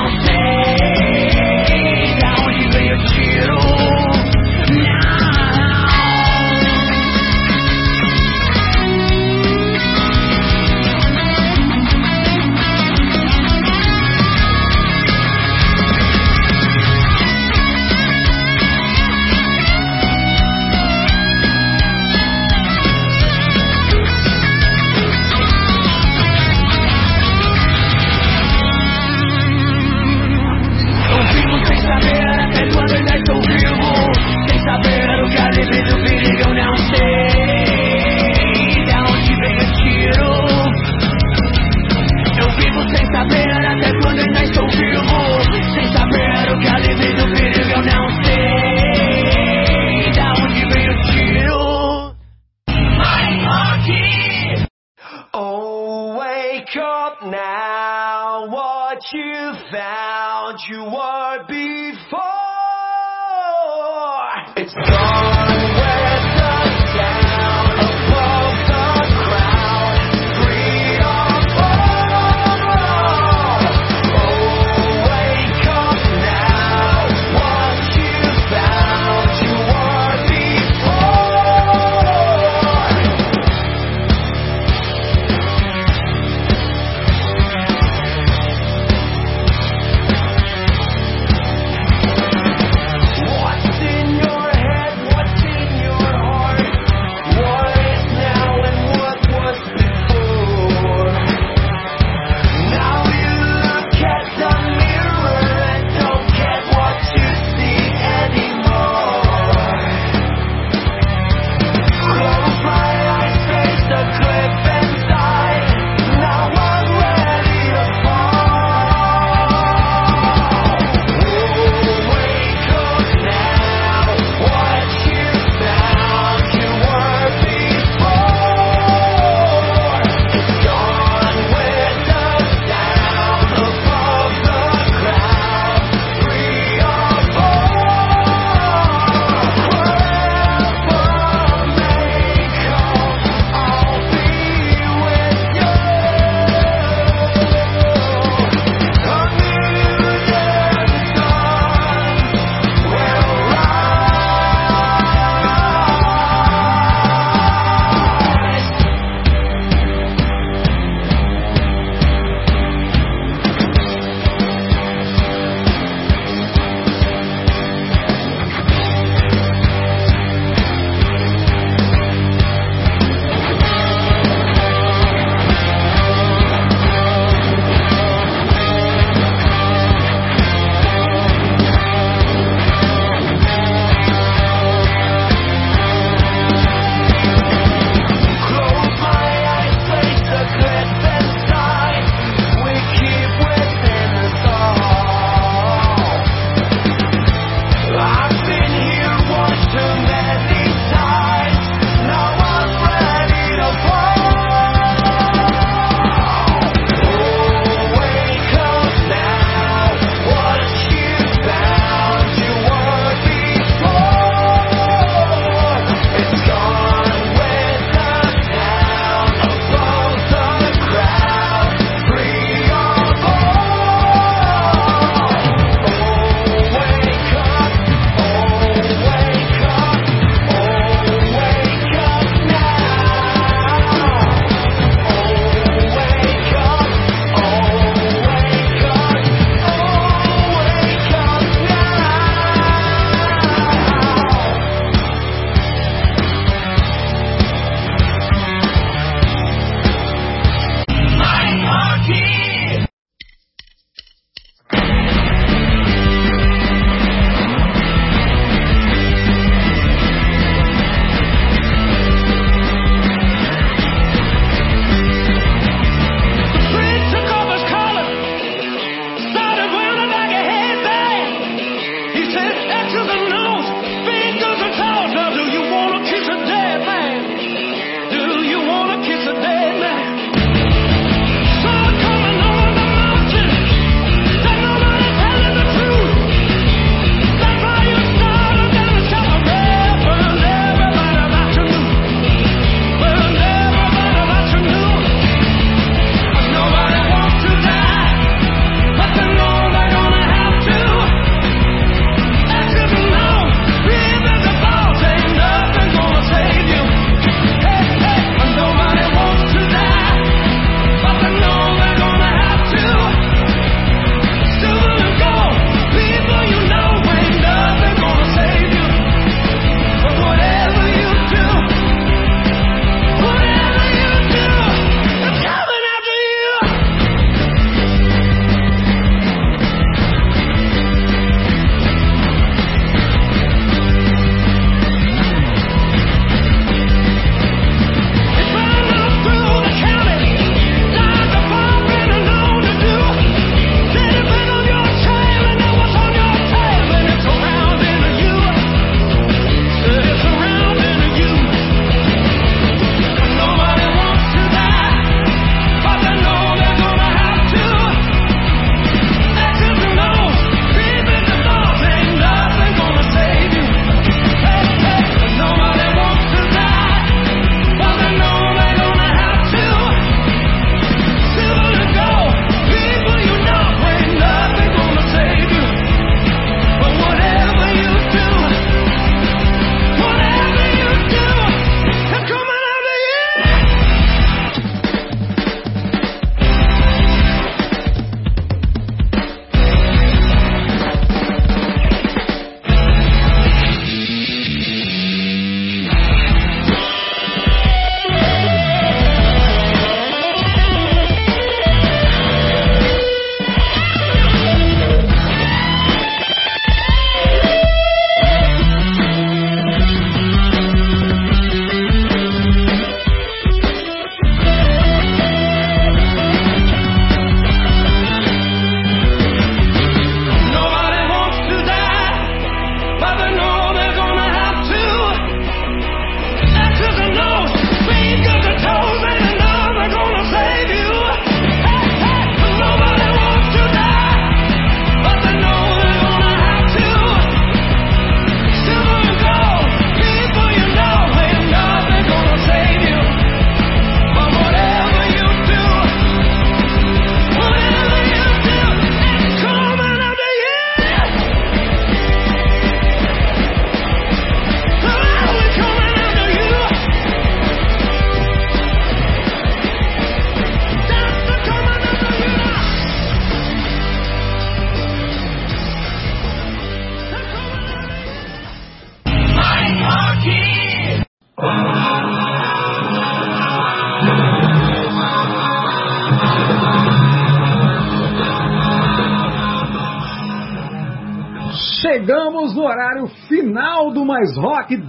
It's 64.62 64.74
gone 64.74 65.11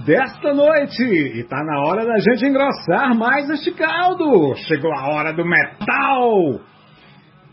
desta 0.04 0.52
noite. 0.52 1.02
E 1.02 1.44
tá 1.44 1.62
na 1.64 1.80
hora 1.80 2.04
da 2.04 2.18
gente 2.18 2.46
engrossar 2.46 3.14
mais 3.16 3.48
este 3.50 3.72
caldo. 3.72 4.54
Chegou 4.56 4.92
a 4.92 5.08
hora 5.08 5.32
do 5.32 5.44
metal. 5.44 6.60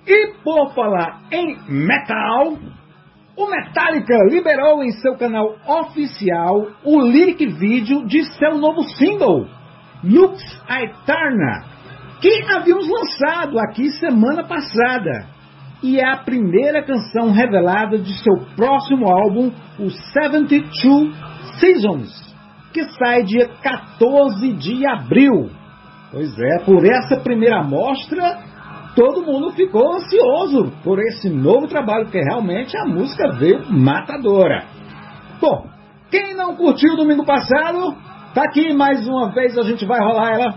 E 0.06 0.34
por 0.44 0.73
falar 0.73 1.22
em 1.32 1.57
metal, 1.69 2.57
o 3.38 3.48
Metallica 3.49 4.15
liberou 4.30 4.84
em 4.84 4.91
seu 4.94 5.15
canal 5.15 5.56
oficial 5.65 6.68
o 6.84 7.02
lyric 7.02 7.45
vídeo 7.45 8.06
de 8.06 8.23
seu 8.36 8.57
novo 8.57 8.84
single, 8.84 9.48
Lux 10.03 10.41
Aeterna, 10.68 11.65
que 12.19 12.44
havíamos 12.52 12.88
lançado 12.90 13.60
aqui 13.60 13.90
semana 13.91 14.44
passada 14.44 15.28
e 15.84 15.99
é 15.99 16.07
a 16.07 16.18
primeira 16.18 16.84
canção 16.84 17.32
revelada 17.32 17.98
de 17.98 18.14
seu 18.22 18.45
próximo 18.56 19.10
álbum, 19.10 19.52
o 19.80 19.90
72 19.90 21.15
Seasons, 21.60 22.30
que 22.72 22.84
sai 22.91 23.23
dia 23.23 23.49
14 23.61 24.53
de 24.53 24.88
abril. 24.88 25.49
Pois 26.11 26.38
é, 26.38 26.60
por 26.65 26.85
essa 26.85 27.22
primeira 27.22 27.60
amostra, 27.60 28.39
todo 28.95 29.26
mundo 29.26 29.52
ficou 29.52 29.95
ansioso 29.95 30.72
por 30.84 30.99
esse 30.99 31.30
novo 31.30 31.68
trabalho, 31.68 32.06
porque 32.06 32.19
realmente 32.19 32.76
a 32.77 32.85
música 32.85 33.31
veio 33.34 33.65
matadora. 33.72 34.65
Bom, 35.39 35.68
quem 36.10 36.35
não 36.35 36.56
curtiu 36.56 36.95
domingo 36.95 37.26
passado, 37.26 37.95
tá 38.34 38.43
aqui 38.43 38.73
mais 38.73 39.07
uma 39.07 39.31
vez, 39.31 39.57
a 39.57 39.64
gente 39.64 39.85
vai 39.85 39.99
rolar 39.99 40.34
ela. 40.34 40.56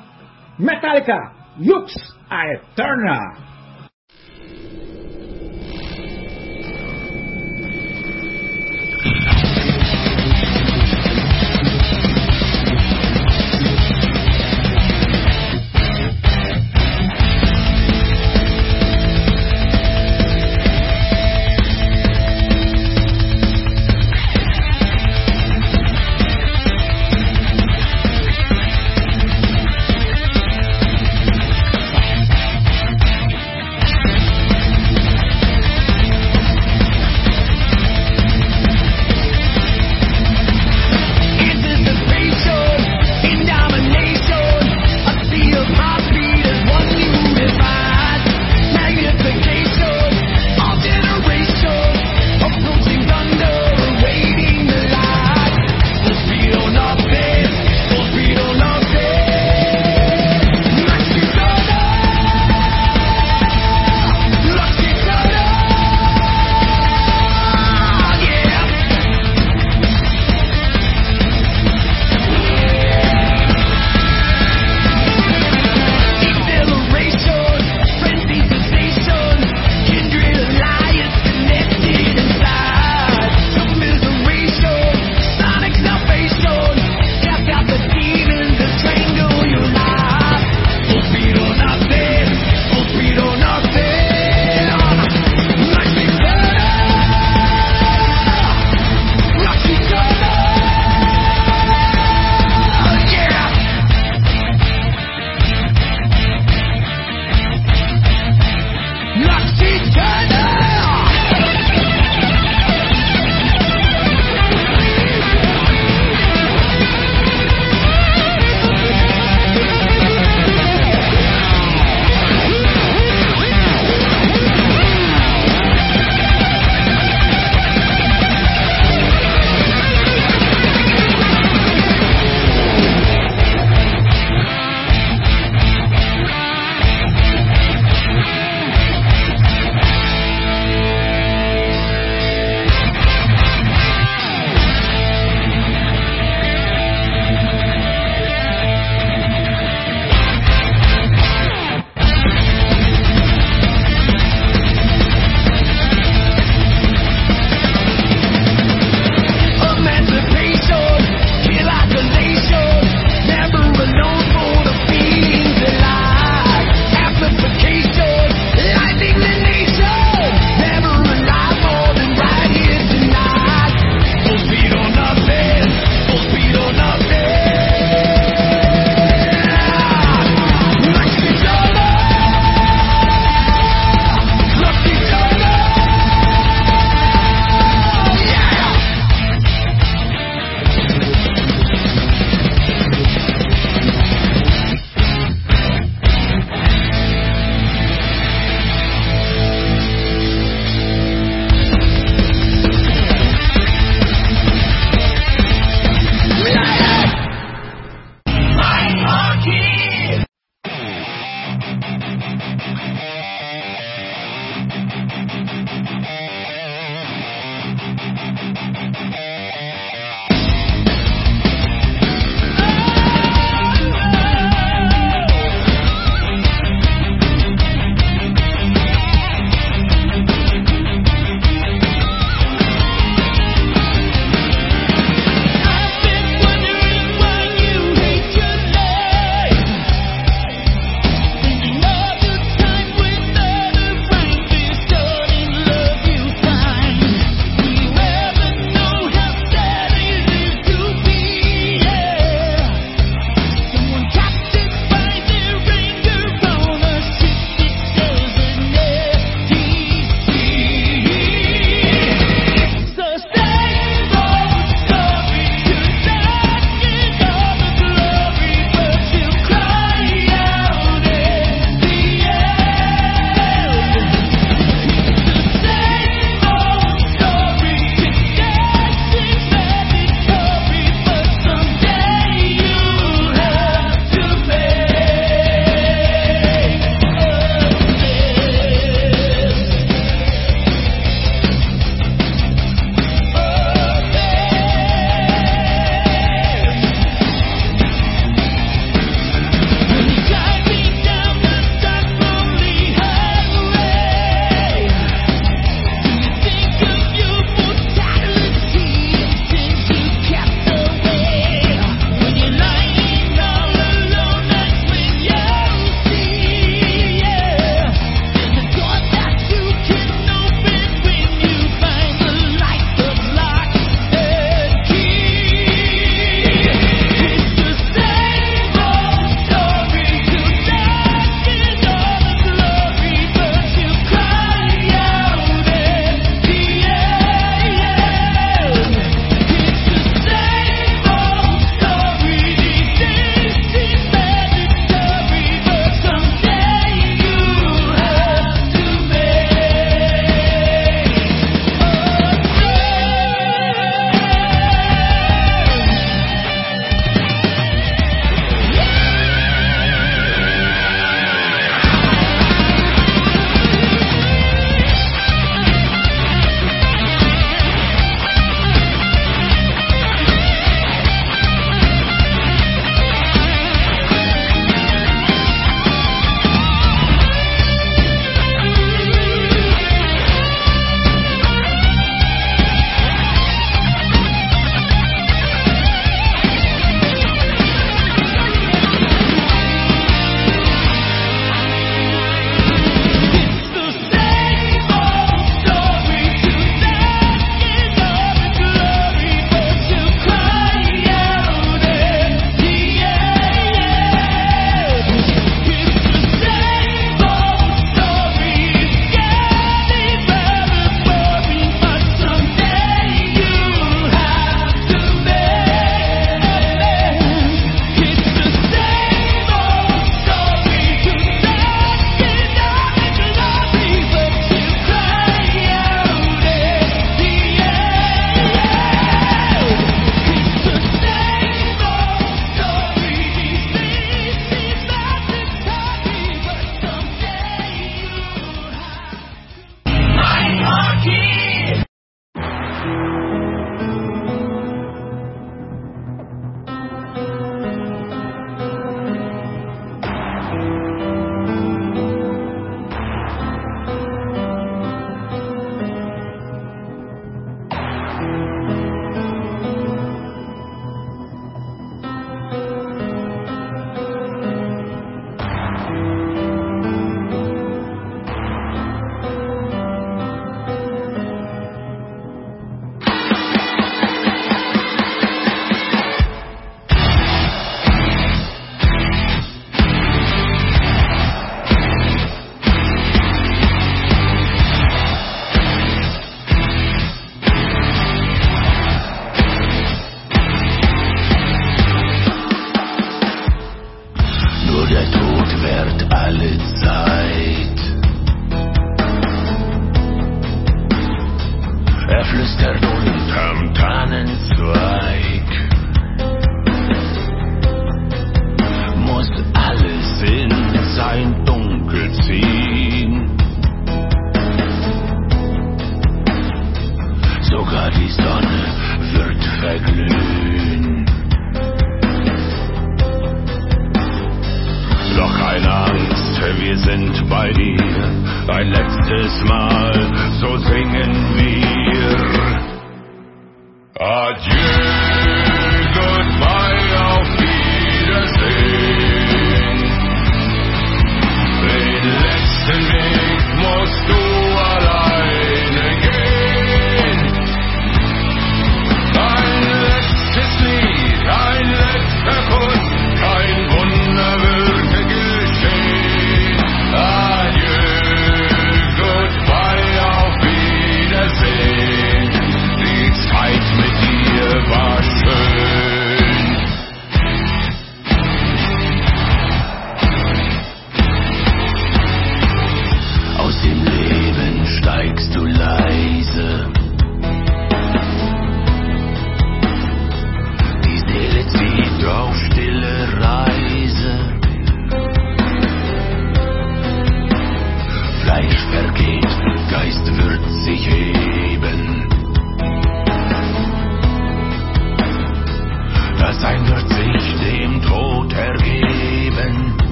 Metallica, 0.58 1.16
Lux 1.58 1.94
a 2.28 2.52
Eterna. 2.54 3.44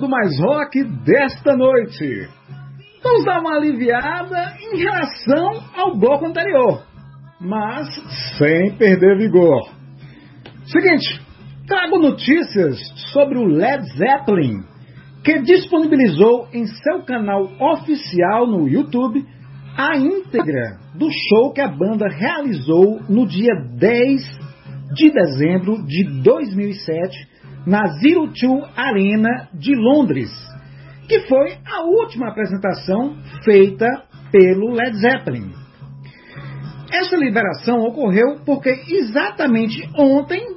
Do 0.00 0.08
Mais 0.08 0.40
Rock 0.40 0.82
desta 1.04 1.54
noite. 1.54 2.26
Vamos 3.02 3.24
dar 3.24 3.40
uma 3.40 3.56
aliviada 3.56 4.54
em 4.58 4.78
relação 4.78 5.62
ao 5.76 5.96
bloco 5.96 6.26
anterior, 6.26 6.82
mas 7.40 7.86
sem 8.38 8.74
perder 8.76 9.18
vigor. 9.18 9.68
Seguinte, 10.64 11.20
trago 11.66 11.98
notícias 11.98 12.78
sobre 13.12 13.38
o 13.38 13.44
Led 13.44 13.84
Zeppelin, 13.96 14.62
que 15.22 15.38
disponibilizou 15.40 16.48
em 16.52 16.66
seu 16.66 17.02
canal 17.02 17.50
oficial 17.60 18.46
no 18.46 18.66
YouTube 18.68 19.24
a 19.76 19.96
íntegra 19.96 20.78
do 20.94 21.08
show 21.10 21.52
que 21.52 21.60
a 21.60 21.68
banda 21.68 22.08
realizou 22.08 23.00
no 23.08 23.26
dia 23.26 23.54
10 23.76 24.22
de 24.94 25.10
dezembro 25.10 25.84
de 25.86 26.22
2007 26.22 27.29
na 27.66 27.86
Zero 28.00 28.32
Two 28.32 28.64
Arena 28.76 29.48
de 29.54 29.74
Londres, 29.74 30.30
que 31.08 31.20
foi 31.20 31.58
a 31.66 31.82
última 31.82 32.28
apresentação 32.28 33.16
feita 33.44 33.86
pelo 34.30 34.72
Led 34.72 34.96
Zeppelin. 34.98 35.52
Essa 36.92 37.16
liberação 37.16 37.80
ocorreu 37.80 38.40
porque 38.44 38.70
exatamente 38.88 39.88
ontem, 39.96 40.56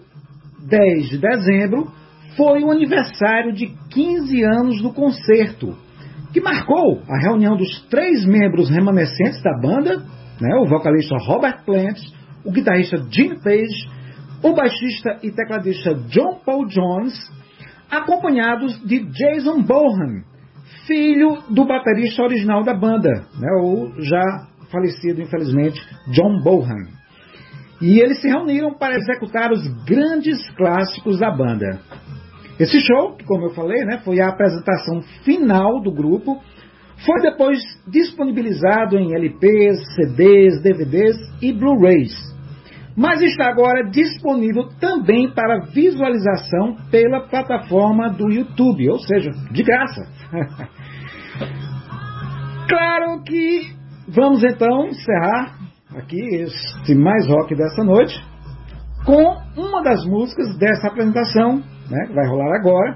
10 0.68 1.10
de 1.10 1.18
dezembro, 1.20 1.92
foi 2.36 2.64
o 2.64 2.72
aniversário 2.72 3.54
de 3.54 3.68
15 3.92 4.44
anos 4.44 4.82
do 4.82 4.94
concerto, 4.94 5.78
que 6.32 6.42
marcou 6.42 7.02
a 7.08 7.20
reunião 7.20 7.56
dos 7.56 7.88
três 7.90 8.26
membros 8.26 8.70
remanescentes 8.70 9.42
da 9.44 9.60
banda, 9.62 9.98
né, 10.42 10.56
o 10.56 10.68
vocalista 10.68 11.16
Robert 11.18 11.64
Plant, 11.64 12.00
o 12.44 12.52
guitarrista 12.52 12.98
Jim 13.12 13.36
Page, 13.44 13.88
o 14.44 14.54
baixista 14.54 15.20
e 15.24 15.32
tecladista 15.32 15.96
John 16.10 16.42
Paul 16.46 16.68
Jones, 16.68 17.14
acompanhados 17.90 18.78
de 18.86 19.00
Jason 19.00 19.62
Bohan, 19.62 20.24
filho 20.86 21.38
do 21.50 21.66
baterista 21.66 22.24
original 22.24 22.64
da 22.64 22.74
banda, 22.74 23.26
né, 23.40 23.50
o 23.62 23.94
já 24.02 24.48
falecido, 24.70 25.22
infelizmente, 25.22 25.80
John 26.12 26.42
Bohan. 26.44 26.88
E 27.82 28.00
eles 28.00 28.20
se 28.22 28.28
reuniram 28.28 28.74
para 28.74 28.96
executar 28.96 29.52
os 29.52 29.66
grandes 29.86 30.50
clássicos 30.52 31.20
da 31.20 31.32
banda. 31.32 31.80
Esse 32.60 32.80
show, 32.80 33.18
como 33.26 33.46
eu 33.46 33.50
falei, 33.52 33.84
né, 33.86 34.00
foi 34.04 34.20
a 34.20 34.30
apresentação 34.30 35.02
final 35.24 35.82
do 35.82 35.92
grupo, 35.92 36.42
foi 37.06 37.22
depois 37.22 37.60
disponibilizado 37.88 38.98
em 38.98 39.14
LPs, 39.14 39.80
CDs, 39.96 40.62
DVDs 40.62 41.18
e 41.42 41.52
Blu-rays. 41.52 42.33
Mas 42.96 43.22
está 43.22 43.48
agora 43.48 43.90
disponível 43.90 44.70
também 44.80 45.34
para 45.34 45.66
visualização 45.74 46.78
pela 46.92 47.22
plataforma 47.22 48.10
do 48.10 48.32
YouTube, 48.32 48.90
ou 48.90 49.00
seja, 49.00 49.32
de 49.52 49.64
graça. 49.64 50.02
claro 52.70 53.24
que 53.24 53.76
vamos 54.08 54.44
então 54.44 54.86
encerrar 54.88 55.58
aqui 55.96 56.20
este 56.36 56.94
mais 56.94 57.28
rock 57.28 57.56
dessa 57.56 57.84
noite 57.84 58.14
com 59.06 59.38
uma 59.58 59.82
das 59.82 60.06
músicas 60.06 60.56
dessa 60.58 60.88
apresentação, 60.88 61.58
né, 61.90 62.06
que 62.08 62.14
vai 62.14 62.28
rolar 62.28 62.56
agora. 62.56 62.96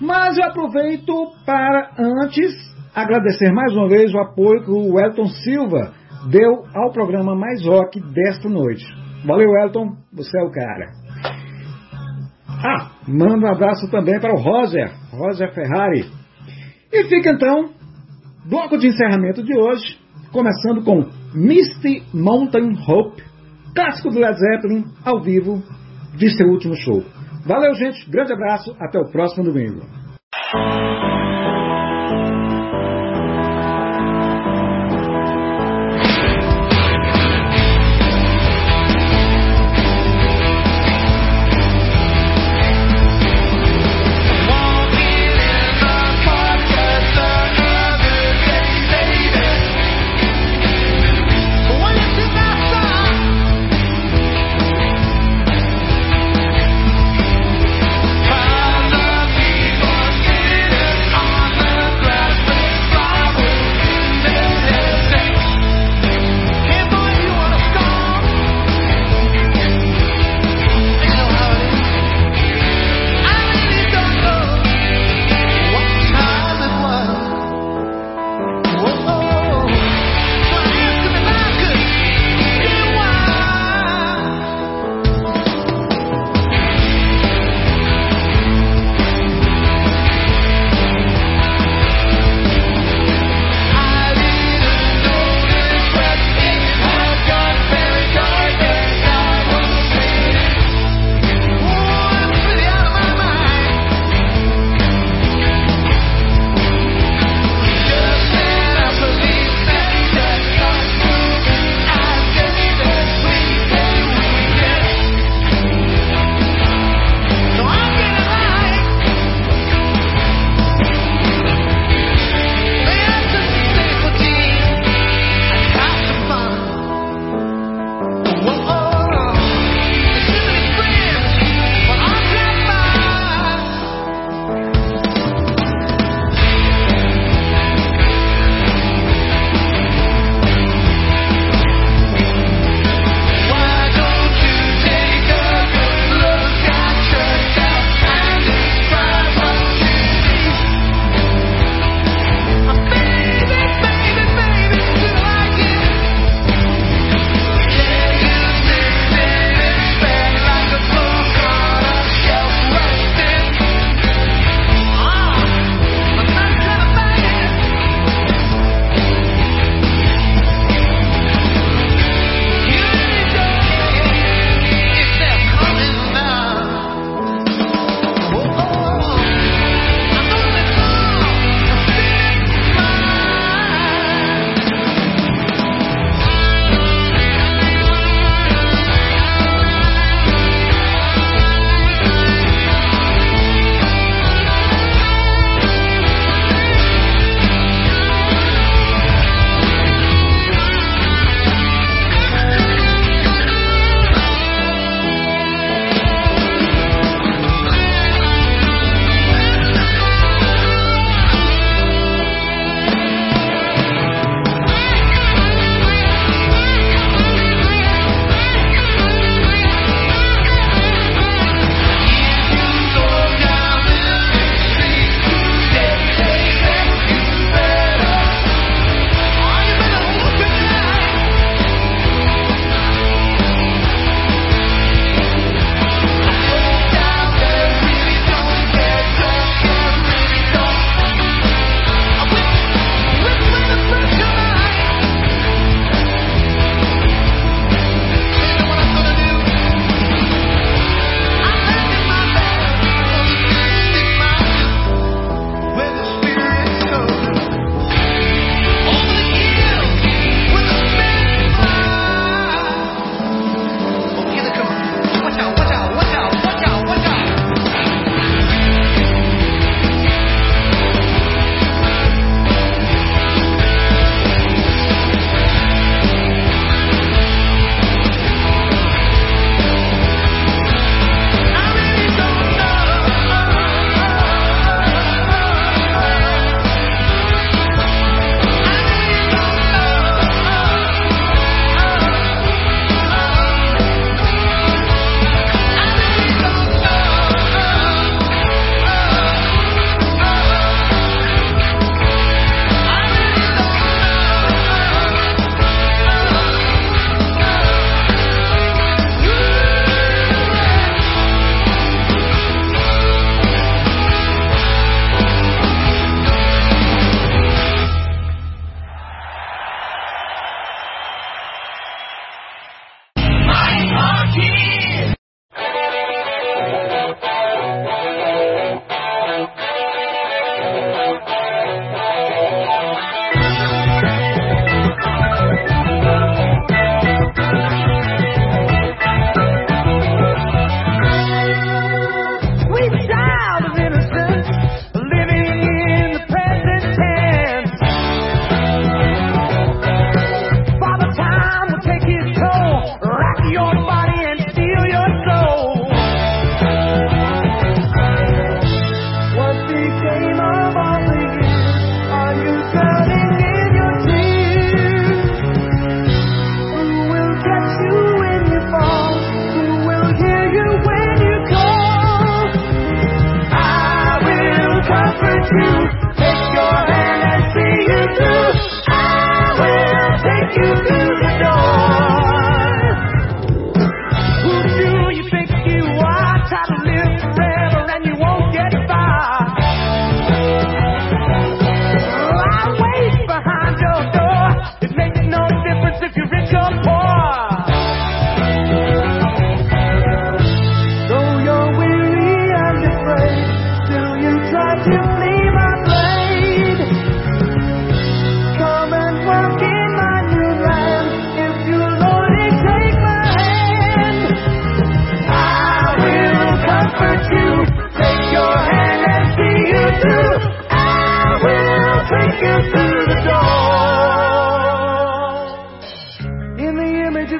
Mas 0.00 0.38
eu 0.38 0.44
aproveito 0.44 1.12
para 1.44 1.90
antes 1.98 2.52
agradecer 2.94 3.52
mais 3.52 3.74
uma 3.74 3.88
vez 3.88 4.14
o 4.14 4.18
apoio 4.18 4.64
que 4.64 4.70
o 4.70 4.98
Elton 4.98 5.26
Silva 5.26 5.92
deu 6.30 6.64
ao 6.74 6.92
programa 6.92 7.34
Mais 7.34 7.64
Rock 7.64 8.00
desta 8.00 8.48
noite. 8.48 9.03
Valeu, 9.24 9.56
Elton, 9.62 9.96
você 10.12 10.38
é 10.38 10.42
o 10.42 10.50
cara. 10.50 10.92
Ah, 12.48 12.90
manda 13.08 13.46
um 13.46 13.52
abraço 13.52 13.90
também 13.90 14.20
para 14.20 14.34
o 14.34 14.38
Roger, 14.38 14.90
Roger 15.10 15.52
Ferrari. 15.54 16.04
E 16.92 17.04
fica 17.04 17.30
então, 17.30 17.70
bloco 18.48 18.76
de 18.78 18.88
encerramento 18.88 19.42
de 19.42 19.56
hoje, 19.56 19.98
começando 20.30 20.84
com 20.84 21.08
Misty 21.34 22.02
Mountain 22.12 22.74
Hope, 22.86 23.22
clássico 23.74 24.10
do 24.10 24.18
Led 24.18 24.38
Zeppelin, 24.38 24.84
ao 25.04 25.20
vivo, 25.22 25.62
de 26.16 26.30
seu 26.36 26.46
último 26.48 26.76
show. 26.76 27.02
Valeu, 27.46 27.74
gente, 27.74 28.08
grande 28.10 28.32
abraço, 28.32 28.76
até 28.78 28.98
o 28.98 29.10
próximo 29.10 29.44
domingo. 29.44 29.80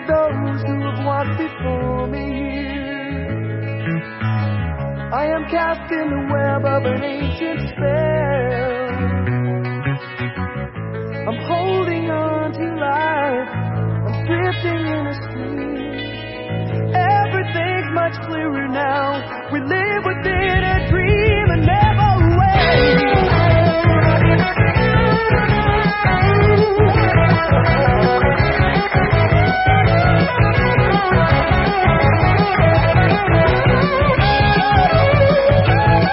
those 0.07 0.61
who 0.63 0.77
have 0.85 1.05
walked 1.05 1.39
before 1.39 2.07
me. 2.07 2.25
here, 2.55 4.03
I 5.13 5.27
am 5.27 5.49
cast 5.49 5.91
in 5.93 6.11
the 6.11 6.23
web 6.33 6.65
of 6.65 6.85
an 6.85 7.03
ancient 7.03 7.61
spell. 7.71 8.85
I'm 11.29 11.39
holding 11.49 12.11
on 12.11 12.53
to 12.53 12.67
life. 12.77 13.49
I'm 14.07 14.27
drifting 14.27 14.85
in 14.85 15.07
a 15.07 15.15
sea. 15.15 15.75
Everything's 16.93 17.91
much 17.95 18.17
clearer 18.27 18.69
now. 18.69 19.44